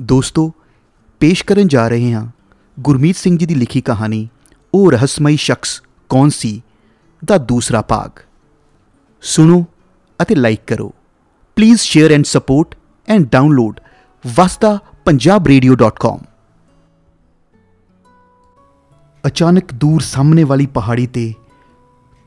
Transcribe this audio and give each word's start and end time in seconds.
ਦੋਸਤੋ, 0.00 0.52
ਪੇਸ਼ 1.20 1.44
ਕਰਨ 1.44 1.68
ਜਾ 1.68 1.88
ਰਹੇ 1.88 2.12
ਹਾਂ 2.12 2.26
ਗੁਰਮੀਤ 2.80 3.16
ਸਿੰਘ 3.16 3.38
ਜੀ 3.38 3.46
ਦੀ 3.46 3.54
ਲਿਖੀ 3.54 3.80
ਕਹਾਣੀ, 3.80 4.28
ਉਹ 4.74 4.92
ਰਹੱਸਮਈ 4.92 5.36
ਸ਼ਖਸ 5.36 5.82
ਕੌਣ 6.08 6.28
ਸੀ, 6.28 6.62
ਦਾ 7.24 7.38
ਦੂਸਰਾ 7.38 7.82
ਭਾਗ। 7.82 8.10
ਸੁਣੋ 9.22 9.66
ਅਤੇ 10.22 10.34
ਲਾਈਕ 10.34 10.60
ਕਰੋ। 10.66 10.94
Please 11.56 11.80
share 11.80 12.12
and 12.12 12.24
support 12.24 12.74
and 13.08 13.28
download 13.28 13.80
ਵਸਦਾ 14.26 14.78
punjabradio.com 15.08 16.24
ਅਚਾਨਕ 19.26 19.74
ਦੂਰ 19.74 20.00
ਸਾਹਮਣੇ 20.00 20.44
ਵਾਲੀ 20.44 20.66
ਪਹਾੜੀ 20.66 21.06
ਤੇ 21.06 21.34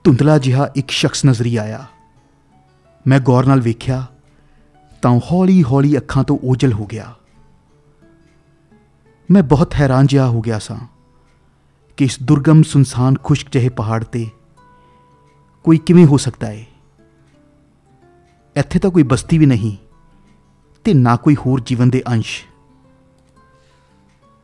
ਧੁੰਦਲਾ 0.04 0.38
ਜਿਹਾ 0.38 0.70
ਇੱਕ 0.76 0.92
ਸ਼ਖਸ 0.92 1.26
ਨਜ਼ਰੀ 1.26 1.56
ਆਇਆ। 1.56 1.86
ਮੈਂ 3.08 3.20
ਗੌਰ 3.20 3.46
ਨਾਲ 3.46 3.62
ਵੇਖਿਆ 3.62 4.06
ਤਾਂ 5.02 5.20
ਹੌਲੀ-ਹੌਲੀ 5.32 5.98
ਅੱਖਾਂ 5.98 6.24
ਤੋਂ 6.24 6.40
ਓਝਲ 6.44 6.74
ਹੋ 6.74 6.86
ਗਿਆ। 6.86 7.16
ਮੈਂ 9.32 9.44
ਬਹੁਤ 9.44 9.74
ਹੈਰਾਨ 9.74 10.08
ਜਿਹਾ 10.08 10.28
ਹੋ 10.28 10.42
ਗਿਆ 10.42 10.60
ਸਾਂ 10.60 10.88
ਕਿ 11.98 12.06
ਇਸ 12.06 12.24
ਦੁਰਗਮ 12.24 12.64
ਸੁਨਸਾਨ 12.64 13.16
ਖੁਸ਼ਕ 13.24 13.50
ਜਿਹੇ 13.52 13.70
ਪਹਾੜ 13.70 14.04
ਤੇ 14.04 14.30
ਕੋਈ 15.64 15.78
ਕਿਵੇਂ 15.78 16.06
ਹੋ 16.06 16.18
ਸਕਦਾ 16.18 16.48
ਹੈ 16.48 16.66
ਇੱਥੇ 18.56 18.80
ਤਾਂ 18.80 18.90
ਕੋਈ 18.90 19.04
ਬਸਤੀ 19.04 19.38
ਵੀ 19.38 19.46
ਨਹੀਂ 19.46 19.78
ਤੇ 20.84 20.94
ਨਾ 20.94 21.16
ਕੋਈ 21.16 21.36
ਹੋਰ 21.36 21.62
ਜੀਵਨ 21.66 21.90
ਦੇ 21.90 22.04
ਅੰਸ਼। 22.08 22.46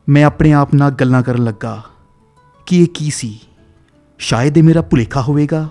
ਮੈਂ 0.09 0.25
ਆਪਣੇ 0.25 0.53
ਆਪ 0.53 0.73
ਨਾਲ 0.73 0.91
ਗੱਲਾਂ 0.91 1.23
ਕਰਨ 1.23 1.43
ਲੱਗਾ 1.43 1.83
ਕਿ 2.65 2.81
ਇਹ 2.81 2.87
ਕੀ 2.87 3.09
ਸੀ? 3.09 3.39
ਸ਼ਾਇਦ 4.17 4.57
ਇਹ 4.57 4.63
ਮੇਰਾ 4.63 4.81
ਭੁਲੇਖਾ 4.81 5.21
ਹੋਵੇਗਾ 5.21 5.69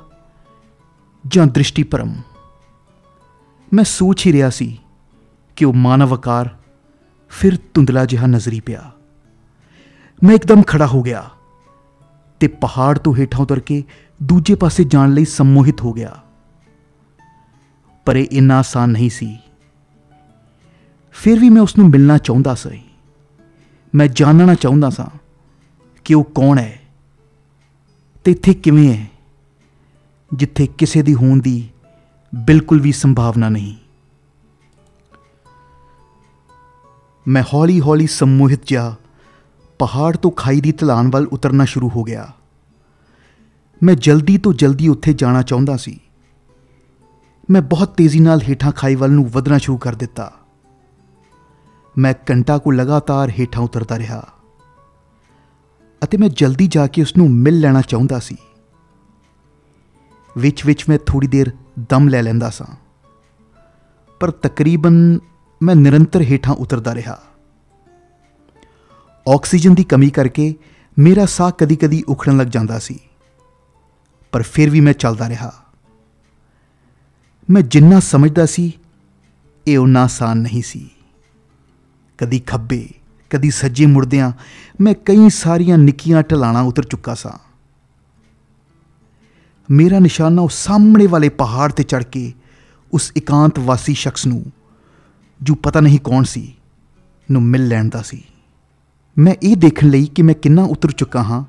ਜਾਂ 1.27 1.47
ਦ੍ਰਿਸ਼ਟੀ 1.47 1.83
ਭਰਮ? 1.83 2.15
ਮੈਂ 3.73 3.85
ਸੋਚ 3.85 4.27
ਹੀ 4.27 4.33
ਰਿਹਾ 4.33 4.51
ਸੀ 4.51 4.79
ਕਿ 5.57 5.65
ਉਹ 5.65 5.73
ਮਾਨਵ 5.73 6.15
ਆਕਾਰ 6.15 6.57
ਫਿਰ 7.29 7.59
ਧੁੰਦਲਾ 7.75 8.05
ਜਿਹਾ 8.05 8.27
ਨਜ਼ਰੀ 8.27 8.61
ਪਿਆ। 8.61 8.93
ਮੈਂ 10.25 10.35
ਇੱਕਦਮ 10.35 10.63
ਖੜਾ 10.63 10.87
ਹੋ 10.87 11.03
ਗਿਆ 11.03 11.31
ਤੇ 12.41 12.49
ਪਹਾੜ 12.49 12.99
ਤੋਂ 12.99 13.17
ਹੇਠਾਂ 13.17 13.41
ਉਤਰ 13.41 13.61
ਕੇ 13.61 13.85
ਦੂਜੇ 14.23 14.55
ਪਾਸੇ 14.55 14.85
ਜਾਣ 14.85 15.13
ਲਈ 15.13 15.25
ਸੰਮੋਹਿਤ 15.25 15.81
ਹੋ 15.81 15.93
ਗਿਆ। 15.93 16.23
ਪਰ 18.05 18.17
ਇਹ 18.17 18.27
ਇੰਨਾ 18.33 18.59
ਆਸਾਨ 18.59 18.91
ਨਹੀਂ 18.91 19.11
ਸੀ। 19.11 19.39
ਫਿਰ 21.13 21.39
ਵੀ 21.39 21.51
ਮੈਂ 21.51 21.63
ਉਸ 21.63 21.79
ਨੂੰ 21.79 21.89
ਮਿਲਣਾ 21.89 22.19
ਚਾਹੁੰਦਾ 22.19 22.55
ਸੀ। 22.55 22.83
ਮੈਂ 23.95 24.09
ਜਾਣਨਾ 24.09 24.55
ਚਾਹੁੰਦਾ 24.55 24.91
ਸਾਂ 24.91 25.19
ਕਿ 26.05 26.15
ਉਹ 26.15 26.25
ਕੌਣ 26.25 26.59
ਹੈ 26.59 26.81
ਤੇ 28.25 28.31
ਇੱਥੇ 28.33 28.55
ਕਿਵੇਂ 28.55 28.97
ਹੈ, 28.97 29.07
ਜਿੱਥੇ 30.35 30.67
ਕਿਸੇ 30.67 31.03
ਦੀ 31.03 31.15
ਹੋਣ 31.15 31.41
ਦੀ 31.41 31.69
ਬਿਲਕੁਲ 32.35 32.81
ਵੀ 32.81 32.93
ਸੰਭਾਵਨਾ 32.93 33.49
ਨਹੀਂ। 33.49 33.77
ਮੈਂ 37.29 37.43
ਹੌਲੀ-ਹੌਲੀ 37.55 38.07
ਸੰਮੋਹਿਤ 38.07 38.67
ਜਿਹਾ 38.67 38.97
ਪਹਾੜ 39.79 40.17
ਤੋਂ 40.17 40.31
ਖਾਈ 40.31 40.61
ਦੀ 40.61 40.73
ਢਲਾਨ 40.73 41.11
ਵੱਲ 41.11 41.27
ਉਤਰਨਾ 41.27 41.65
ਸ਼ੁਰੂ 41.65 41.89
ਹੋ 41.89 42.03
ਗਿਆ। 42.03 42.33
ਮੈਂ 43.83 43.95
ਜਲਦੀ 43.95 44.39
ਤੋਂ 44.39 44.53
ਜਲਦੀ 44.53 44.89
ਉੱਥੇ 44.89 45.13
ਜਾਣਾ 45.13 45.43
ਚਾਹੁੰਦਾ 45.43 45.77
ਸੀ। 45.77 46.01
ਮੈਂ 47.51 47.63
ਬਹੁਤ 47.63 47.89
ਤੇਜ਼ੀ 47.89 48.21
ਨਾਲ 48.21 48.41
ਹੇਠਾਂ 48.43 48.73
ਖਾਈ 48.73 48.95
ਵੱਲ 48.95 49.11
ਨੂੰ 49.11 49.29
ਵਧਣਾ 49.29 49.59
ਸ਼ੁਰੂ 49.59 49.79
ਕਰ 49.79 49.95
ਦਿੱਤਾ। 49.95 50.33
ਮੈਂ 51.99 52.15
ਘੰਟਾ 52.31 52.59
ਕੋ 52.59 52.71
ਲਗਾਤਾਰ 52.71 53.31
ਹੇਠਾਂ 53.31 53.63
ਉਤਰਦਾ 53.63 53.99
ਰਿਹਾ। 53.99 54.29
ਅਤੇ 56.05 56.19
ਮੈਂ 56.19 56.29
ਜਲਦੀ 56.29 56.67
ਜਾ 56.67 56.87
ਕੇ 56.87 57.03
ਉਸ 57.03 57.17
ਨੂੰ 57.17 57.31
ਮਿਲ 57.31 57.61
ਲੈਣਾ 57.61 57.81
ਚਾਹੁੰਦਾ 57.81 58.19
ਸੀ। 58.19 58.37
ਵਿੱਚ-ਵਿੱਚ 60.39 60.89
ਮੈਂ 60.89 60.99
ਥੋੜੀ 61.07 61.27
ਦੇਰ 61.27 61.53
ਦਮ 61.89 62.09
ਲੈ 62.09 62.23
ਲੈਂਦਾ 62.23 62.51
ਸਾਂ। 62.51 62.77
ਪਰ 64.21 64.31
ਤਕਰੀਬਨ 64.31 65.19
ਮੈਂ 65.63 65.75
ਨਿਰੰਤਰ 65.75 66.21
ਹੇਠਾਂ 66.21 66.55
ਉਤਰਦਾ 66.55 66.95
ਰਿਹਾ। 66.95 67.19
ਆਕਸੀਜਨ 69.29 69.75
ਦੀ 69.75 69.85
ਕਮੀ 69.85 70.11
ਕਰਕੇ 70.11 70.55
ਮੇਰਾ 70.99 71.27
ਸਾਹ 71.27 71.51
ਕਦੀ-ਕਦੀ 71.59 72.03
ਉਖੜਨ 72.09 72.37
ਲੱਗ 72.37 72.47
ਜਾਂਦਾ 72.47 72.79
ਸੀ। 72.79 72.99
ਪਰ 74.33 74.43
ਫਿਰ 74.43 74.71
ਵੀ 74.71 74.81
ਮੈਂ 74.81 74.93
ਚੱਲਦਾ 74.93 75.29
ਰਿਹਾ। 75.29 75.53
ਮੈਂ 77.51 77.63
ਜਿੰਨਾ 77.63 78.01
ਸਮਝਦਾ 78.01 78.47
ਸੀ, 78.47 78.73
ਇਹ 79.67 79.79
ਉਨਾ 79.79 80.03
ਆਸਾਨ 80.03 80.39
ਨਹੀਂ 80.39 80.63
ਸੀ। 80.63 80.91
ਕਦੀ 82.19 82.39
ਖੱਬੇ, 82.39 82.89
ਕਦੀ 83.31 83.51
ਸੱਜੇ 83.51 83.87
ਮੁੜਦਿਆਂ 83.87 84.33
ਮੈਂ 84.81 84.95
ਕਈ 85.05 85.29
ਸਾਰੀਆਂ 85.29 85.79
ਨਿੱਕੀਆਂ 85.79 86.23
ਢਲਾਣਾ 86.23 86.61
ਉਤਰ 86.61 86.85
ਚੁੱਕਾ 86.85 87.15
ਸਾਂ। 87.15 87.39
ਮੇਰਾ 89.71 89.99
ਨਿਸ਼ਾਨਾ 89.99 90.43
ਉਹ 90.43 90.49
ਸਾਹਮਣੇ 90.49 91.07
ਵਾਲੇ 91.07 91.29
ਪਹਾੜ 91.29 91.73
ਤੇ 91.73 91.83
ਚੜ 91.83 92.05
ਕੇ 92.05 92.33
ਉਸ 92.93 93.13
ਇਕਾਂਤ 93.17 93.59
ਵਾਸੀ 93.59 93.95
ਸ਼ਖਸ 93.95 94.27
ਨੂੰ, 94.27 94.45
ਜੋ 95.43 95.55
ਪਤਾ 95.55 95.81
ਨਹੀਂ 95.81 95.99
ਕੌਣ 95.99 96.25
ਸੀ, 96.25 96.57
ਨੂੰ 97.31 97.43
ਮਿਲ 97.43 97.69
ਲੈਣ 97.69 97.89
ਦਾ 97.89 98.03
ਸੀ। 98.03 98.25
ਮੈਂ 99.19 99.35
ਇਹ 99.43 99.57
ਦੇਖਣ 99.57 99.89
ਲਈ 99.89 100.07
ਕਿ 100.07 100.23
ਮੈਂ 100.23 100.35
ਕਿੰਨਾ 100.35 100.63
ਉਤਰ 100.63 100.91
ਚੁੱਕਾ 100.91 101.23
ਹਾਂ। 101.23 101.45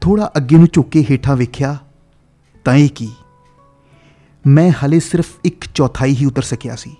ਥੋੜਾ 0.00 0.30
ਅੱਗੇ 0.36 0.56
ਨੂੰ 0.56 0.68
ਝੁੱਕ 0.72 0.88
ਕੇ 0.88 1.04
ਹੇਠਾਂ 1.10 1.36
ਵੇਖਿਆ, 1.36 1.76
ਤਾਂ 2.64 2.74
ਇਹ 2.74 2.88
ਕੀ? 2.88 3.08
ਮੈਂ 4.46 4.70
ਹਲੇ 4.70 5.00
ਸਿਰਫ 5.00 5.26
ਇੱਕ 5.44 5.64
ਚੌਥਾਈ 5.74 6.14
ਹੀ 6.14 6.26
ਉਤਰ 6.26 6.42
ਸਕਿਆ 6.42 6.76
ਸੀ। 6.76 6.94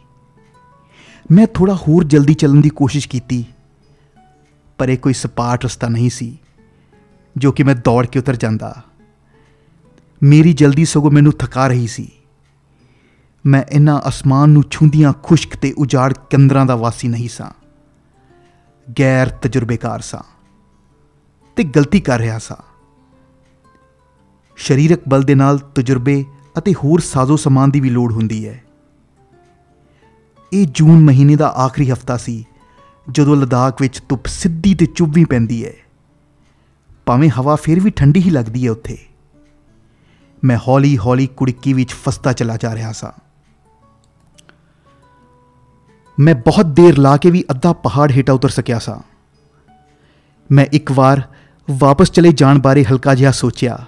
ਮੈਂ 1.31 1.47
ਥੋੜਾ 1.47 1.75
ਹੋਰ 1.75 2.05
ਜਲਦੀ 2.05 2.35
ਚੱਲਣ 2.35 2.61
ਦੀ 2.61 2.69
ਕੋਸ਼ਿਸ਼ 2.69 3.09
ਕੀਤੀ, 3.09 3.45
ਪਰ 4.79 4.89
ਇਹ 4.89 4.99
ਕੋਈ 4.99 5.13
ਸਪਾਟ 5.13 5.65
ਰਸਤਾ 5.65 5.89
ਨਹੀਂ 5.89 6.11
ਸੀ, 6.11 6.39
ਜੋ 7.37 7.53
ਕਿ 7.53 7.63
ਮੈਂ 7.63 7.75
ਦੌੜ 7.75 8.07
ਕੇ 8.07 8.19
ਉਤਰ 8.19 8.37
ਜਾਂਦਾ। 8.37 8.75
ਮੇਰੀ 10.23 10.53
ਜਲਦੀ 10.53 10.85
ਸਗੋਂ 10.85 11.11
ਮੈਨੂੰ 11.11 11.33
ਥਕਾ 11.33 11.69
ਰਹੀ 11.69 11.87
ਸੀ। 11.87 12.11
ਮੈਂ 13.47 13.63
ਇਹਨਾਂ 13.71 14.01
ਅਸਮਾਨ 14.09 14.51
ਨੂੰ 14.51 14.65
ਛੁੰਦੀਆਂ 14.71 15.13
ਖੁਸ਼ਕ 15.23 15.57
ਤੇ 15.57 15.73
ਉਜਾੜ 15.73 16.13
ਕੰਦਰਾਂ 16.31 16.67
ਦਾ 16.67 16.77
ਵਾਸੀ 16.77 17.09
ਨਹੀਂ 17.09 17.29
ਸਾਂ। 17.29 17.51
ਗੈਰ 18.99 19.29
ਤਜਰਬੇਕਾਰ 19.29 20.01
ਸਾਂ 20.01 20.23
ਤੇ 21.57 21.65
ਗਲਤੀ 21.65 22.01
ਕਰ 22.01 22.19
ਰਿਹਾ 22.19 22.39
ਸਾਂ। 22.39 22.57
ਸਰੀਰਕ 24.57 25.01
ਬਲ 25.09 25.23
ਦੇ 25.23 25.35
ਨਾਲ 25.35 25.59
ਤਜਰਬੇ 25.59 26.25
ਅਤੇ 26.59 26.75
ਹੋਰ 26.75 27.01
ਸਾਜ਼ੋ 27.01 27.37
ਸਮਾਨ 27.37 27.71
ਦੀ 27.71 27.81
ਵੀ 27.81 27.91
ਲੋੜ 27.91 28.13
ਹੁੰਦੀ 28.13 28.49
ਹੈ। 28.49 28.65
ਇਹ 30.53 30.67
ਜੂਨ 30.67 31.01
ਮਹੀਨੇ 31.01 31.37
ਦਾ 31.37 31.49
ਆਖਰੀ 31.49 31.91
ਹਫਤਾ 31.93 32.17
ਸੀ, 32.17 32.45
ਜਦੋਂ 33.11 33.37
ਲਦਾਖ 33.37 33.81
ਵਿੱਚ 33.81 34.03
ਧੁੱਪ 34.09 34.27
ਸਿੱਧੀ 34.27 34.75
ਤੇ 34.75 34.87
ਚੁੱਭੀ 34.87 35.25
ਪੈਂਦੀ 35.25 35.65
ਹੈ। 35.65 35.73
ਭਾਵੇਂ 37.07 37.31
ਹਵਾ 37.31 37.57
ਫਿਰ 37.57 37.81
ਵੀ 37.81 37.91
ਠੰਡੀ 37.91 38.23
ਹੀ 38.23 38.31
ਲੱਗਦੀ 38.31 38.67
ਹੈ 38.67 38.71
ਉੱਥੇ। 38.71 38.99
ਮੈਂ 40.45 40.59
ਹੌਲੀ-ਹੌਲੀ 40.69 41.27
ਕੁੜਕੀ 41.27 41.73
ਵਿੱਚ 41.73 41.93
ਫਸਦਾ 41.93 42.33
ਚਲਾ 42.33 42.57
ਜਾ 42.57 42.75
ਰਿਹਾ 42.75 42.93
ਸਾਂ। 42.93 43.30
ਮੈਂ 46.21 46.35
ਬਹੁਤ 46.35 46.67
ਦੇਰ 46.67 46.99
ਲਾ 46.99 47.17
ਕੇ 47.17 47.31
ਵੀ 47.31 47.45
ਅੱਧਾ 47.51 47.73
ਪਹਾੜ 47.73 48.11
ਹੇਠਾਂ 48.13 48.35
ਉਤਰ 48.35 48.49
ਸਕਿਆ 48.49 48.79
ਸਾਂ। 48.79 48.99
ਮੈਂ 50.51 50.65
ਇੱਕ 50.73 50.91
ਵਾਰ 50.93 51.23
ਵਾਪਸ 51.69 52.11
ਚਲੇ 52.11 52.33
ਜਾਣ 52.33 52.59
ਬਾਰੇ 52.59 52.85
ਹਲਕਾ 52.85 53.15
ਜਿਹਾ 53.15 53.31
ਸੋਚਿਆ, 53.31 53.79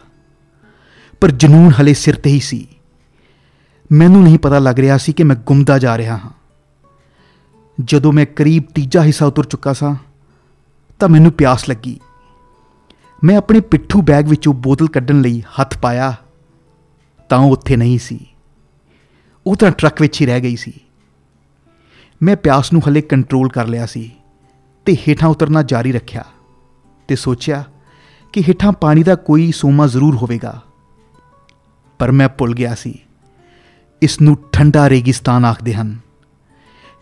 ਪਰ 1.20 1.31
ਜਨੂਨ 1.31 1.72
ਹਲੇ 1.72 1.94
ਸਿਰ 1.94 2.15
ਤੇ 2.15 2.31
ਹੀ 2.31 2.41
ਸੀ। 2.41 2.66
ਮੈਨੂੰ 3.93 4.22
ਨਹੀਂ 4.22 4.38
ਪਤਾ 4.38 4.59
ਲੱਗ 4.59 4.78
ਰਿਹਾ 4.78 4.97
ਸੀ 4.98 5.12
ਕਿ 5.12 5.25
ਮੈਂ 5.25 5.37
ਗੁੰਮਦਾ 5.37 5.78
ਜਾ 5.78 5.97
ਰਿਹਾ 5.98 6.16
ਹਾਂ। 6.16 6.31
ਜਦੋਂ 7.78 8.12
ਮੈਂ 8.12 8.26
ਕਰੀਬ 8.26 8.62
ਤੀਜਾ 8.75 9.03
ਹਿੱਸਾ 9.03 9.26
ਉਤਰ 9.26 9.44
ਚੁੱਕਾ 9.44 9.72
ਸਾਂ, 9.72 9.94
ਤਾਂ 11.00 11.09
ਮੈਨੂੰ 11.09 11.32
ਪਿਆਸ 11.32 11.69
ਲੱਗੀ। 11.69 11.99
ਮੈਂ 13.25 13.37
ਆਪਣੇ 13.37 13.60
ਪਿੱਠੂ 13.60 14.03
ਬੈਗ 14.03 14.28
ਵਿੱਚੋਂ 14.28 14.54
ਬੋਤਲ 14.54 14.88
ਕੱਢਣ 14.88 15.20
ਲਈ 15.20 15.43
ਹੱਥ 15.60 15.78
ਪਾਇਆ, 15.78 16.14
ਤਾਂ 17.31 17.38
ਉਹ 17.38 17.53
ਉੱਥੇ 17.53 17.76
ਨਹੀਂ 17.76 17.99
ਸੀ। 17.99 18.19
ਉਹ 19.47 19.56
ਤਾਂ 19.56 19.70
ਟਰੱਕ 19.70 20.00
ਵਿੱਚ 20.00 20.20
ਹੀ 20.20 20.26
ਰਹਿ 20.26 20.41
ਗਈ 20.41 20.56
ਸੀ। 20.56 20.72
ਮੈਂ 22.22 22.36
ਪਿਆਸ 22.36 22.72
ਨੂੰ 22.72 22.88
ਹਲੇ 22.88 23.00
ਕੰਟਰੋਲ 23.00 23.48
ਕਰ 23.48 23.66
ਲਿਆ 23.66 23.86
ਸੀ 23.86 24.10
ਤੇ 24.84 24.96
ਹੇਠਾਂ 24.96 25.28
ਉਤਰਨਾ 25.28 25.62
ਜਾਰੀ 25.62 25.92
ਰੱਖਿਆ 25.92 26.24
ਤੇ 27.08 27.16
ਸੋਚਿਆ 27.16 27.64
ਕਿ 28.32 28.40
ਹੇਠਾਂ 28.40 28.72
ਪਾਣੀ 28.72 29.02
ਦਾ 29.02 29.14
ਕੋਈ 29.14 29.52
ਸੋਮਾ 29.52 29.86
ਜ਼ਰੂਰ 29.86 30.16
ਹੋਵੇਗਾ। 30.16 30.62
ਪਰ 31.98 32.12
ਮੈਂ 32.12 32.28
ਭੁੱਲ 32.28 32.54
ਗਿਆ 32.54 32.74
ਸੀ। 32.74 32.98
ਇਸ 34.02 34.20
ਨੂੰ 34.20 34.38
ਠੰਡਾ 34.52 34.90
ਰੇਗਿਸਤਾਨ 34.90 35.44
ਆਖਦੇ 35.44 35.74
ਹਨ। 35.74 35.98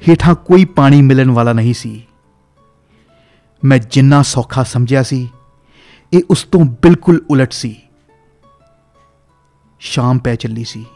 ਹੇਠਾਂ 0.09 0.35
ਕੋਈ 0.35 0.65
ਪਾਣੀ 0.65 1.03
ਮਿਲਣ 1.03 1.31
ਵਾਲਾ 1.31 1.53
ਨਹੀਂ 1.53 1.75
ਸੀ। 1.75 2.07
ਮੈਂ 3.65 3.79
ਜਿੰਨਾ 3.79 4.23
ਸੌਖਾ 4.23 4.63
ਸਮਝਿਆ 4.63 5.03
ਸੀ, 5.03 5.31
ਇਹ 6.13 6.23
ਉਸ 6.31 6.45
ਤੋਂ 6.45 6.61
ਬਿਲਕੁਲ 6.61 7.25
ਉਲਟ 7.31 7.53
ਸੀ। 7.53 7.83
ਸ਼ਾਮ 9.79 10.19
ਪੈ 10.19 10.35
ਚੱਲੀ 10.35 10.65
ਸੀ। 10.65 10.87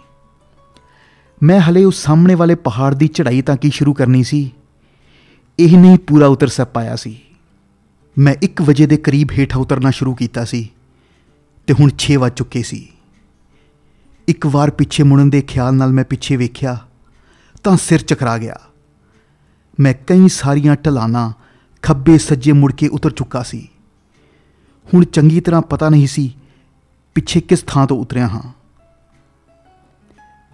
ਮੈਂ 1.43 1.61
ਹਲੇ 1.61 1.85
ਉਸ 1.85 1.97
ਸਾਹਮਣੇ 1.97 2.35
ਵਾਲੇ 2.35 2.55
ਪਹਾੜ 2.55 2.95
ਦੀ 2.95 3.09
ਚੜ੍ਹਾਈ 3.09 3.43
ਤਾਂ 3.43 3.57
ਕੀ 3.57 3.71
ਸ਼ੁਰੂ 3.71 3.95
ਕਰਨੀ 3.95 4.23
ਸੀ? 4.23 4.53
ਇਹ 5.59 5.79
ਨਹੀਂ 5.79 5.99
ਪੂਰਾ 5.99 6.27
ਉਤਰ 6.27 6.49
ਸਕ 6.49 6.65
ਪਾਇਆ 6.65 6.97
ਸੀ। 6.97 7.21
ਮੈਂ 8.19 8.35
1 8.45 8.63
ਵਜੇ 8.63 8.87
ਦੇ 8.87 8.97
ਕਰੀਬ 8.97 9.29
ਹੇਠਾਂ 9.39 9.61
ਉਤਰਨਾ 9.61 9.91
ਸ਼ੁਰੂ 9.91 10.15
ਕੀਤਾ 10.15 10.45
ਸੀ 10.45 10.71
ਤੇ 11.67 11.75
ਹੁਣ 11.81 11.91
6 11.99 12.15
ਵੱਜ 12.15 12.33
ਚੁੱਕੇ 12.33 12.63
ਸੀ। 12.63 12.89
ਇੱਕ 14.29 14.47
ਵਾਰ 14.47 14.71
ਪਿੱਛੇ 14.71 15.03
ਮੁੜਨ 15.03 15.31
ਦੇ 15.31 15.43
ਖਿਆਲ 15.43 15.75
ਨਾਲ 15.75 15.93
ਮੈਂ 15.93 16.05
ਪਿੱਛੇ 16.05 16.37
ਵੇਖਿਆ 16.37 16.79
ਤਾਂ 17.65 17.77
ਸਿਰ 17.77 18.03
ਚਕਰਾ 18.03 18.39
ਗਿਆ। 18.39 18.57
ਮੈਂ 19.81 19.95
ਕਈ 20.07 20.29
ਸਾਰੀਆਂ 20.29 20.77
ਢਲਾਨਾਂ 20.77 21.33
ਖੱਬੇ 21.83 22.19
ਸੱਜੇ 22.19 22.53
ਮੁੜ 22.53 22.73
ਕੇ 22.73 22.89
ਉਤਰ 22.89 23.11
ਚੁੱਕਾ 23.11 23.43
ਸੀ। 23.43 23.69
ਹੁਣ 24.95 25.05
ਚੰਗੀ 25.05 25.41
ਤਰ੍ਹਾਂ 25.41 25.63
ਪਤਾ 25.63 25.89
ਨਹੀਂ 25.89 26.07
ਸੀ 26.07 26.37
ਪਿੱਛੇ 27.15 27.41
ਕਿਸ 27.41 27.65
ਥਾਂ 27.67 27.87
ਤੋਂ 27.87 27.99
ਉਤਰਿਆ 27.99 28.29
ਹਾਂ। 28.29 28.64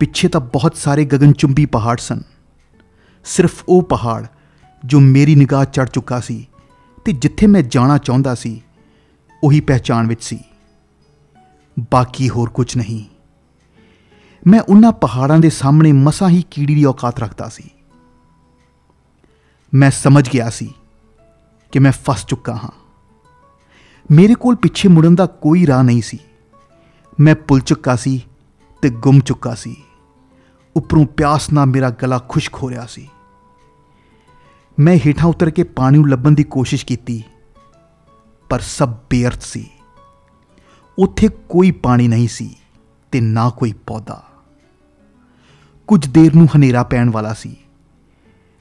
ਪਿੱਛੇ 0.01 0.29
ਤਾਂ 0.29 0.41
ਬਹੁਤ 0.41 0.77
ਸਾਰੇ 0.77 1.05
ਗਗਨਚੁੰਬੀ 1.05 1.67
ਪਹਾੜ 1.67 1.99
ਸਨ। 1.99 2.23
ਸਿਰਫ 3.25 3.65
ਉਹ 3.69 3.83
ਪਹਾੜ 3.83 4.27
ਜੋ 4.85 5.01
ਮੇਰੀ 5.01 5.35
ਨਿਗਾਹ 5.35 5.65
ਚੜ 5.65 5.89
ਚੁੱਕਾ 5.89 6.21
ਸੀ 6.21 6.49
ਤੇ 7.05 7.13
ਜਿੱਥੇ 7.13 7.47
ਮੈਂ 7.47 7.63
ਜਾਣਾ 7.63 7.99
ਚਾਹੁੰਦਾ 7.99 8.35
ਸੀ, 8.35 8.63
ਉਹੀ 9.45 9.61
ਪਹਿਚਾਣ 9.61 10.07
ਵਿੱਚ 10.07 10.25
ਸੀ। 10.25 10.39
ਬਾਕੀ 11.93 12.31
ਹੋਰ 12.31 12.51
ਕੁਝ 12.51 12.77
ਨਹੀਂ। 12.77 13.05
ਮੈਂ 14.47 14.61
ਉਹਨਾਂ 14.61 14.93
ਪਹਾੜਾਂ 14.93 15.39
ਦੇ 15.39 15.51
ਸਾਹਮਣੇ 15.51 15.93
ਮਸਾਂ 15.93 16.29
ਹੀ 16.29 16.45
ਕੀੜੀ 16.51 16.75
ਦੀ 16.75 16.85
ਔਕਾਤ 16.85 17.21
ਰੱਖਦਾ 17.21 17.49
ਸੀ। 17.49 17.71
ਮੈਂ 19.75 19.91
ਸਮਝ 19.91 20.29
ਗਿਆ 20.29 20.51
ਸੀ 20.51 20.75
ਕਿ 21.73 21.79
ਮੈਂ 21.79 21.93
ਫਸ 21.93 22.27
ਚੁੱਕਾ 22.27 22.55
ਹਾਂ। 22.55 22.71
ਮੇਰੇ 24.11 24.35
ਕੋਲ 24.35 24.57
ਪਿੱਛੇ 24.57 24.89
ਮੁੜਨ 24.89 25.15
ਦਾ 25.15 25.27
ਕੋਈ 25.27 25.67
ਰਾਹ 25.67 25.83
ਨਹੀਂ 25.83 26.03
ਸੀ। 26.03 26.19
ਮੈਂ 27.21 27.35
ਪੁੱਲ 27.35 27.61
ਚੁੱਕਾ 27.61 27.97
ਸੀ 27.97 28.27
ਤੇ 28.83 28.91
ਗੁੰਮ 28.91 29.21
ਚੁੱਕਾ 29.21 29.55
ਸੀ। 29.55 29.77
ਉੱਪਰੋਂ 30.77 31.07
ਪਿਆਸ 31.07 31.53
ਨਾਲ 31.53 31.67
ਮੇਰਾ 31.67 31.91
ਗਲਾ 31.91 32.19
ਖੁਸ਼ਕ 32.29 32.55
ਹੋ 32.55 32.71
ਰਿਹਾ 32.71 32.87
ਸੀ। 32.87 33.09
ਮੈਂ 34.79 34.99
ਹੇਠਾਂ 35.07 35.29
ਉਤਰ 35.29 35.51
ਕੇ 35.51 35.63
ਪਾਣੀ 35.63 35.99
ਨੂੰ 35.99 36.09
ਲੱਭਣ 36.09 36.31
ਦੀ 36.31 36.45
ਕੋਸ਼ਿਸ਼ 36.45 36.87
ਕੀਤੀ, 36.87 37.25
ਪਰ 38.49 38.61
ਸਭ 38.61 38.89
ਬੇਅਰਥ 39.11 39.41
ਸੀ। 39.41 39.71
ਉੱਥੇ 40.99 41.29
ਕੋਈ 41.29 41.71
ਪਾਣੀ 41.71 42.09
ਨਹੀਂ 42.09 42.29
ਸੀ 42.29 42.57
ਤੇ 43.13 43.21
ਨਾ 43.21 43.51
ਕੋਈ 43.51 43.73
ਪੌਦਾ। 43.73 44.25
ਕੁਝ 45.87 46.07
ਦੇਰ 46.07 46.35
ਨੂੰ 46.35 46.49
ਹਨੇਰਾ 46.57 46.83
ਪੈਣ 46.83 47.11
ਵਾਲਾ 47.11 47.33
ਸੀ। 47.33 47.57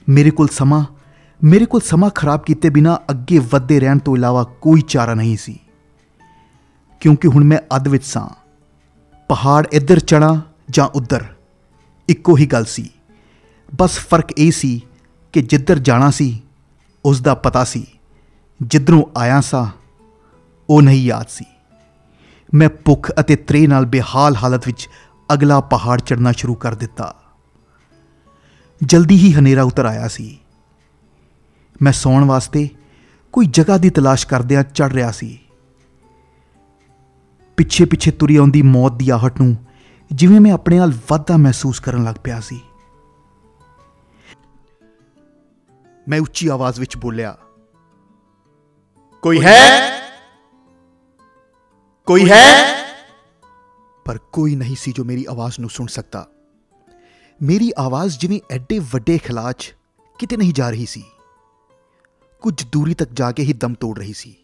ਮੇਰੇ 0.10 0.32
ਕੋਲ 0.32 0.48
ਸਮਾਂ, 0.48 0.86
ਮੇਰੇ 1.44 1.66
ਕੋਲ 1.66 1.82
ਸਮਾਂ 1.82 2.10
ਖਰਾਬ 2.10 2.40
ਕੀਤੇ 2.40 2.70
ਬਿਨਾ 2.70 3.00
ਅੱਗੇ 3.10 3.40
ਵੱਧਦੇ 3.40 3.80
ਰਹਿਣ 3.80 3.98
ਤੋਂ 3.98 4.18
ਇਲਾਵਾ 4.18 4.44
ਕੋਈ 4.44 4.82
ਚਾਰਾ 4.82 5.14
ਨਹੀਂ 5.14 5.38
ਸੀ। 5.38 5.60
ਕਿਉਂਕਿ 7.00 7.28
ਹੁਣ 7.28 7.44
ਮੈਂ 7.44 7.60
ਅੱਧ 7.76 7.88
ਵਿੱਚ 7.88 8.06
ਸਾਂ। 8.06 8.30
ਪਹਾੜ 9.28 9.68
ਇੱਧਰ 9.72 10.00
ਚੜਾ 10.00 10.42
ਜਾਂ 10.70 10.88
ਉੱਧਰ। 10.88 11.26
ਇੱਕੋ 12.10 12.38
ਹੀ 12.38 12.46
ਗੱਲ 12.46 12.66
ਸੀ। 12.66 12.90
ਬਸ 13.80 14.00
ਫ਼ਰਕ 14.00 14.32
ਇਹ 14.38 14.52
ਸੀ 14.52 14.82
ਕਿ 15.34 15.42
ਜਿੱਧਰ 15.42 15.80
ਜਾਣਾ 15.80 16.10
ਸੀ 16.12 16.42
ਉਸ 17.06 17.22
ਦਾ 17.22 17.34
ਪਤਾ 17.34 17.64
ਸੀ। 17.64 17.86
ਜਿੱਧਰੋਂ 18.62 19.04
ਆਇਆ 19.18 19.42
ਸਾਂ, 19.42 19.68
ਉਹ 20.70 20.82
ਨਹੀਂ 20.82 21.06
ਯਾਦ 21.06 21.28
ਸੀ। 21.30 21.46
ਮੈਂ 22.54 22.70
ਭੁੱਖ 22.70 23.12
ਅਤੇ 23.20 23.36
ਤ੍ਰੇ 23.36 23.68
ਨਾਲ 23.68 23.86
ਬੇਹਾਲ 23.86 24.36
ਹਾਲਤ 24.36 24.68
ਵਿੱਚ 24.68 24.90
ਅਗਲਾ 25.34 25.60
ਪਹਾੜ 25.62 26.02
ਚੜਨਾ 26.02 26.32
ਸ਼ੁਰੂ 26.32 26.56
ਕਰ 26.56 26.76
ਦਿੱਤਾ। 26.76 27.16
ਜਲਦੀ 28.84 29.18
ਹੀ 29.18 29.34
ਹਨੇਰਾ 29.34 29.64
ਉਤਰ 29.64 29.86
ਆਇਆ 29.86 30.08
ਸੀ। 30.08 30.40
ਮੈਂ 31.82 31.92
ਸੌਣ 31.92 32.24
ਵਾਸਤੇ 32.24 32.70
ਕੋਈ 33.32 33.46
ਜਗ੍ਹਾ 33.46 33.78
ਦੀ 33.78 33.90
ਤਲਾਸ਼ 33.90 34.28
ਕਰਦਿਆਂ 34.28 34.64
ਚੜ 34.64 34.92
ਰਿਹਾ 34.94 35.12
ਸੀ। 35.12 35.40
ਪਿੱਛੇ 37.58 37.86
ਪਿੱਛੇ 37.86 38.12
ਤੁਰੀ 38.12 38.36
ਆਉਂਦੀ 38.36 38.62
ਮੌਤ 38.62 38.94
ਦੀ 38.94 39.10
ਆਹਟ 39.10 39.42
ਨੂੰ 39.42 39.56
ਜਿਵੇਂ 40.14 40.40
ਮੈਂ 40.40 40.52
ਆਪਣੇ 40.52 40.78
ਨਾਲ 40.78 40.94
ਵਾਧਾ 41.10 41.38
ਮਹਿਸੂਸ 41.38 41.80
ਕਰਨ 41.80 42.04
ਲੱਗ 42.04 42.16
ਪਿਆ 42.24 42.40
ਸੀ। 42.40 42.62
ਮੈਂ 46.08 46.20
ਉੱਚੀ 46.20 46.48
ਆਵਾਜ਼ 46.48 46.80
ਵਿੱਚ 46.80 46.98
ਬੋਲਿਆ, 46.98 47.38
ਕੋਈ 49.22 49.42
ਹੈ? 49.42 49.92
ਕੋਈ 52.06 52.30
ਹੈ? 52.30 52.76
ਪਰ 54.06 54.18
ਕੋਈ 54.18 54.56
ਨਹੀਂ 54.56 54.76
ਸੀ 54.76 54.92
ਜੋ 54.92 55.04
ਮੇਰੀ 55.04 55.26
ਆਵਾਜ਼ 55.30 55.60
ਨੂੰ 55.60 55.70
ਸੁਣ 55.70 55.88
ਸਕਦਾ। 55.88 56.28
ਮੇਰੀ 57.42 57.72
ਆਵਾਜ਼ 57.78 58.20
ਜਿਵੇਂ 58.20 58.40
ਐਡੇ 58.52 58.80
ਵੱਡੇ 58.80 59.18
ਖਿਲਾਚ 59.18 59.76
ਕਿਤੇ 60.20 60.38
ਨਹੀਂ 60.38 60.54
ਜਾ 60.54 60.70
ਰਹੀ 60.70 60.86
ਸੀ। 60.86 61.04
ਕੁਝ 62.42 62.66
ਦੂਰੀ 62.72 62.94
ਤੱਕ 62.94 63.10
ਜਾ 63.14 63.32
ਕੇ 63.32 63.44
ਹੀ 63.44 63.54
ਦਮ 63.54 63.74
ਤੋੜ 63.74 63.98
ਰਹੀ 64.00 64.14
ਸੀ। 64.14 64.36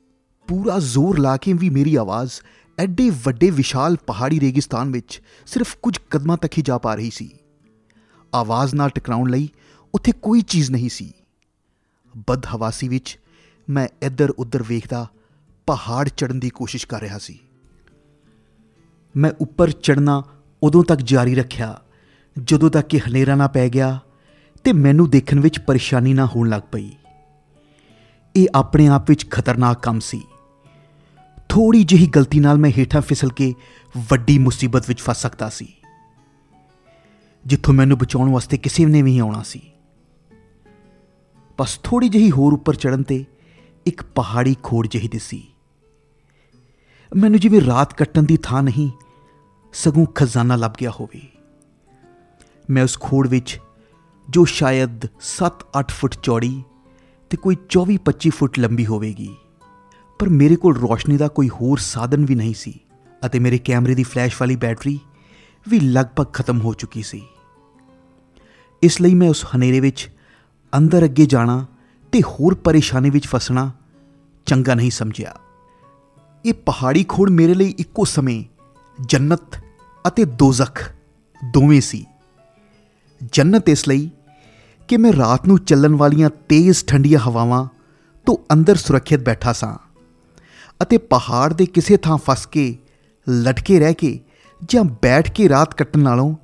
ਪੂਰਾ 0.47 0.79
ਜ਼ੋਰ 0.79 1.19
ਲਾ 1.19 1.37
ਕੇ 1.37 1.53
ਵੀ 1.53 1.69
ਮੇਰੀ 1.69 1.95
ਆਵਾਜ਼ 1.95 2.31
ਐਡੇ 2.79 3.09
ਵੱਡੇ 3.09 3.49
ਵਿਸ਼ਾਲ 3.49 3.97
ਪਹਾੜੀ 4.07 4.39
ਰੇਗਿਸਤਾਨ 4.39 4.91
ਵਿੱਚ 4.91 5.21
ਸਿਰਫ 5.45 5.77
ਕੁਝ 5.81 5.99
ਕਦਮਾਂ 6.09 6.37
ਤੱਕ 6.37 6.57
ਹੀ 6.57 6.63
ਜਾ 6.63 6.77
ਪਾ 6.77 6.95
ਰਹੀ 6.95 7.09
ਸੀ। 7.09 7.29
ਆਵਾਜ਼ 8.35 8.75
ਨਾਲ 8.75 8.89
ਟਕਰਾਉਣ 8.89 9.29
ਲਈ 9.29 9.49
ਉੱਥੇ 9.95 10.11
ਕੋਈ 10.11 10.41
ਚੀਜ਼ 10.41 10.71
ਨਹੀਂ 10.71 10.89
ਸੀ। 10.89 11.13
ਬਦ 12.29 12.45
ਹਵਾਸੀ 12.45 12.87
ਵਿੱਚ 12.87 13.19
ਮੈਂ 13.69 13.87
ਇੱਧਰ 14.01 14.29
ਉੱਧਰ 14.29 14.63
ਵੇਖਦਾ 14.63 15.07
ਪਹਾੜ 15.67 16.09
ਚੜਨ 16.09 16.39
ਦੀ 16.39 16.49
ਕੋਸ਼ਿਸ਼ 16.49 16.87
ਕਰ 16.87 17.01
ਰਿਹਾ 17.01 17.17
ਸੀ। 17.17 17.39
ਮੈਂ 19.17 19.31
ਉੱਪਰ 19.41 19.71
ਚੜਨਾ 19.71 20.23
ਉਦੋਂ 20.63 20.83
ਤੱਕ 20.83 21.01
ਜਾਰੀ 21.01 21.35
ਰੱਖਿਆ, 21.35 21.81
ਜਦੋਂ 22.43 22.69
ਤੱਕ 22.69 22.87
ਕਿ 22.87 22.99
ਹਨੇਰਾ 22.99 23.35
ਨਾ 23.35 23.47
ਪੈ 23.47 23.69
ਗਿਆ 23.69 23.99
ਤੇ 24.63 24.73
ਮੈਨੂੰ 24.73 25.09
ਦੇਖਣ 25.09 25.39
ਵਿੱਚ 25.39 25.59
ਪਰੇਸ਼ਾਨੀ 25.59 26.13
ਨਾ 26.13 26.25
ਹੋਣ 26.25 26.49
ਲੱਗ 26.49 26.61
ਪਈ। 26.71 26.91
ਇਹ 28.35 28.47
ਆਪਣੇ 28.55 28.87
ਆਪ 28.87 29.09
ਵਿੱਚ 29.09 29.29
ਖਤਰਨਾਕ 29.29 29.83
ਕੰਮ 29.83 29.99
ਸੀ। 29.99 30.21
ਥੋੜੀ 31.55 31.83
ਜਿਹੀ 31.83 32.07
ਗਲਤੀ 32.07 32.39
ਨਾਲ 32.39 32.57
ਮੈਂ 32.57 32.71
ਹੇਠਾਂ 32.77 33.01
ਫਿਸਲ 33.01 33.29
ਕੇ 33.29 33.53
ਵੱਡੀ 34.09 34.37
ਮੁਸੀਬਤ 34.37 34.87
ਵਿੱਚ 34.87 35.01
ਫਸ 35.01 35.21
ਸਕਦਾ 35.21 35.49
ਸੀ। 35.49 35.73
ਜਿੱਥੋਂ 37.45 37.73
ਮੈਨੂੰ 37.73 37.97
ਬਚਾਉਣ 37.97 38.31
ਵਾਸਤੇ 38.31 38.57
ਕਿਸੇ 38.57 38.85
ਨੇ 38.85 39.01
ਵੀ 39.01 39.19
ਆਉਣਾ 39.19 39.43
ਸੀ। 39.43 39.61
ਬਸ 41.57 41.79
ਥੋੜੀ 41.83 42.09
ਜਿਹੀ 42.09 42.31
ਹੋਰ 42.31 42.53
ਉੱਪਰ 42.53 42.75
ਚੜਨ 42.75 43.03
ਤੇ 43.03 43.25
ਇੱਕ 43.85 44.03
ਪਹਾੜੀ 44.03 44.55
ਖੋੜ 44.63 44.87
ਜਿਹੀ 44.87 45.07
ਦਿਸੀ। 45.07 45.43
ਮੈਨੂੰ 47.15 47.39
ਜਿਵੇਂ 47.39 47.61
ਰਾਤ 47.61 47.93
ਕੱਟਣ 47.93 48.23
ਦੀ 48.23 48.37
ਥਾਂ 48.37 48.63
ਨਹੀਂ, 48.63 48.89
ਸਗੋਂ 49.73 50.05
ਖਜ਼ਾਨਾ 50.05 50.55
ਲੱਭ 50.55 50.71
ਗਿਆ 50.81 50.91
ਹੋਵੇ। 50.91 51.21
ਮੈਂ 52.69 52.83
ਉਸ 52.83 52.99
ਖੋੜ 52.99 53.27
ਵਿੱਚ, 53.27 53.59
ਜੋ 54.29 54.45
ਸ਼ਾਇਦ 54.45 55.05
7-8 55.19 55.91
ਫੁੱਟ 55.91 56.15
ਚੌੜੀ 56.23 56.63
ਤੇ 57.29 57.37
ਕੋਈ 57.37 57.55
24-25 57.69 58.29
ਫੁੱਟ 58.29 58.59
ਲੰਬੀ 58.59 58.85
ਹੋਵੇਗੀ। 58.85 59.35
ਪਰ 60.19 60.29
ਮੇਰੇ 60.29 60.55
ਕੋਲ 60.55 60.77
ਰੋਸ਼ਨੀ 60.77 61.17
ਦਾ 61.17 61.27
ਕੋਈ 61.27 61.49
ਹੋਰ 61.49 61.77
ਸਾਧਨ 61.77 62.25
ਵੀ 62.25 62.35
ਨਹੀਂ 62.35 62.53
ਸੀ 62.53 62.79
ਅਤੇ 63.25 63.39
ਮੇਰੇ 63.39 63.57
ਕੈਮਰੇ 63.57 63.95
ਦੀ 63.95 64.03
ਫਲੈਸ਼ 64.03 64.35
ਵਾਲੀ 64.41 64.55
ਬੈਟਰੀ 64.55 64.99
ਵੀ 65.67 65.79
ਲਗਭਗ 65.79 66.33
ਖਤਮ 66.33 66.61
ਹੋ 66.61 66.73
ਚੁੱਕੀ 66.73 67.03
ਸੀ। 67.03 67.21
ਇਸ 68.81 69.01
ਲਈ 69.01 69.13
ਮੈਂ 69.13 69.29
ਉਸ 69.29 69.45
ਹਨੇਰੇ 69.55 69.79
ਵਿੱਚ 69.79 70.09
ਅੰਦਰ 70.77 71.05
ਅੱਗੇ 71.05 71.25
ਜਾਣਾ 71.25 71.65
ਤੇ 72.11 72.21
ਹੋਰ 72.21 72.53
ਪਰੇਸ਼ਾਨੀ 72.53 73.09
ਵਿੱਚ 73.09 73.27
ਫਸਣਾ 73.27 73.71
ਚੰਗਾ 74.45 74.73
ਨਹੀਂ 74.73 74.91
ਸਮਝਿਆ। 74.91 75.35
ਇਹ 76.45 76.53
ਪਹਾੜੀ 76.53 77.03
ਖੋੜ 77.03 77.29
ਮੇਰੇ 77.29 77.53
ਲਈ 77.53 77.75
ਇੱਕੋ 77.77 78.05
ਸਮੇਂ 78.05 78.43
ਜੰਨਤ 79.05 79.63
ਅਤੇ 80.07 80.25
ਦੋਜ਼ਖ 80.25 80.93
ਦੋਵੇਂ 81.53 81.81
ਸੀ। 81.81 82.05
ਜੰਨਤ 83.31 83.69
ਇਸ 83.69 83.87
ਲਈ 83.87 84.09
ਕਿ 84.87 84.97
ਮੈਂ 84.97 85.13
ਰਾਤ 85.13 85.47
ਨੂੰ 85.47 85.59
ਚੱਲਣ 85.59 85.95
ਵਾਲੀਆਂ 85.95 86.29
ਤੇਜ਼ 86.29 86.85
ਠੰਡੀਆਂ 86.85 87.19
ਹਵਾਵਾਂ 87.19 87.67
ਤੋਂ 88.25 88.37
ਅੰਦਰ 88.53 88.75
ਸੁਰੱਖਿਅਤ 88.75 89.21
ਬੈਠਾ 89.21 89.53
ਸਾਂ। 89.53 89.84
ਅਤੇ 90.81 90.97
ਪਹਾੜ 90.97 91.53
ਦੇ 91.53 91.65
ਕਿਸੇ 91.65 91.97
ਥਾਂ 91.97 92.17
ਫਸ 92.17 92.45
ਕੇ, 92.45 92.77
ਲਟਕੇ 93.29 93.79
ਰਹਿ 93.79 93.93
ਕੇ 93.93 94.19
ਜਾਂ 94.69 94.83
ਬੈਠ 94.83 95.31
ਕੇ 95.31 95.49
ਰਾਤ 95.49 95.73
ਕੱਟਣ 95.73 95.99
ਨਾਲੋਂ 95.99 96.35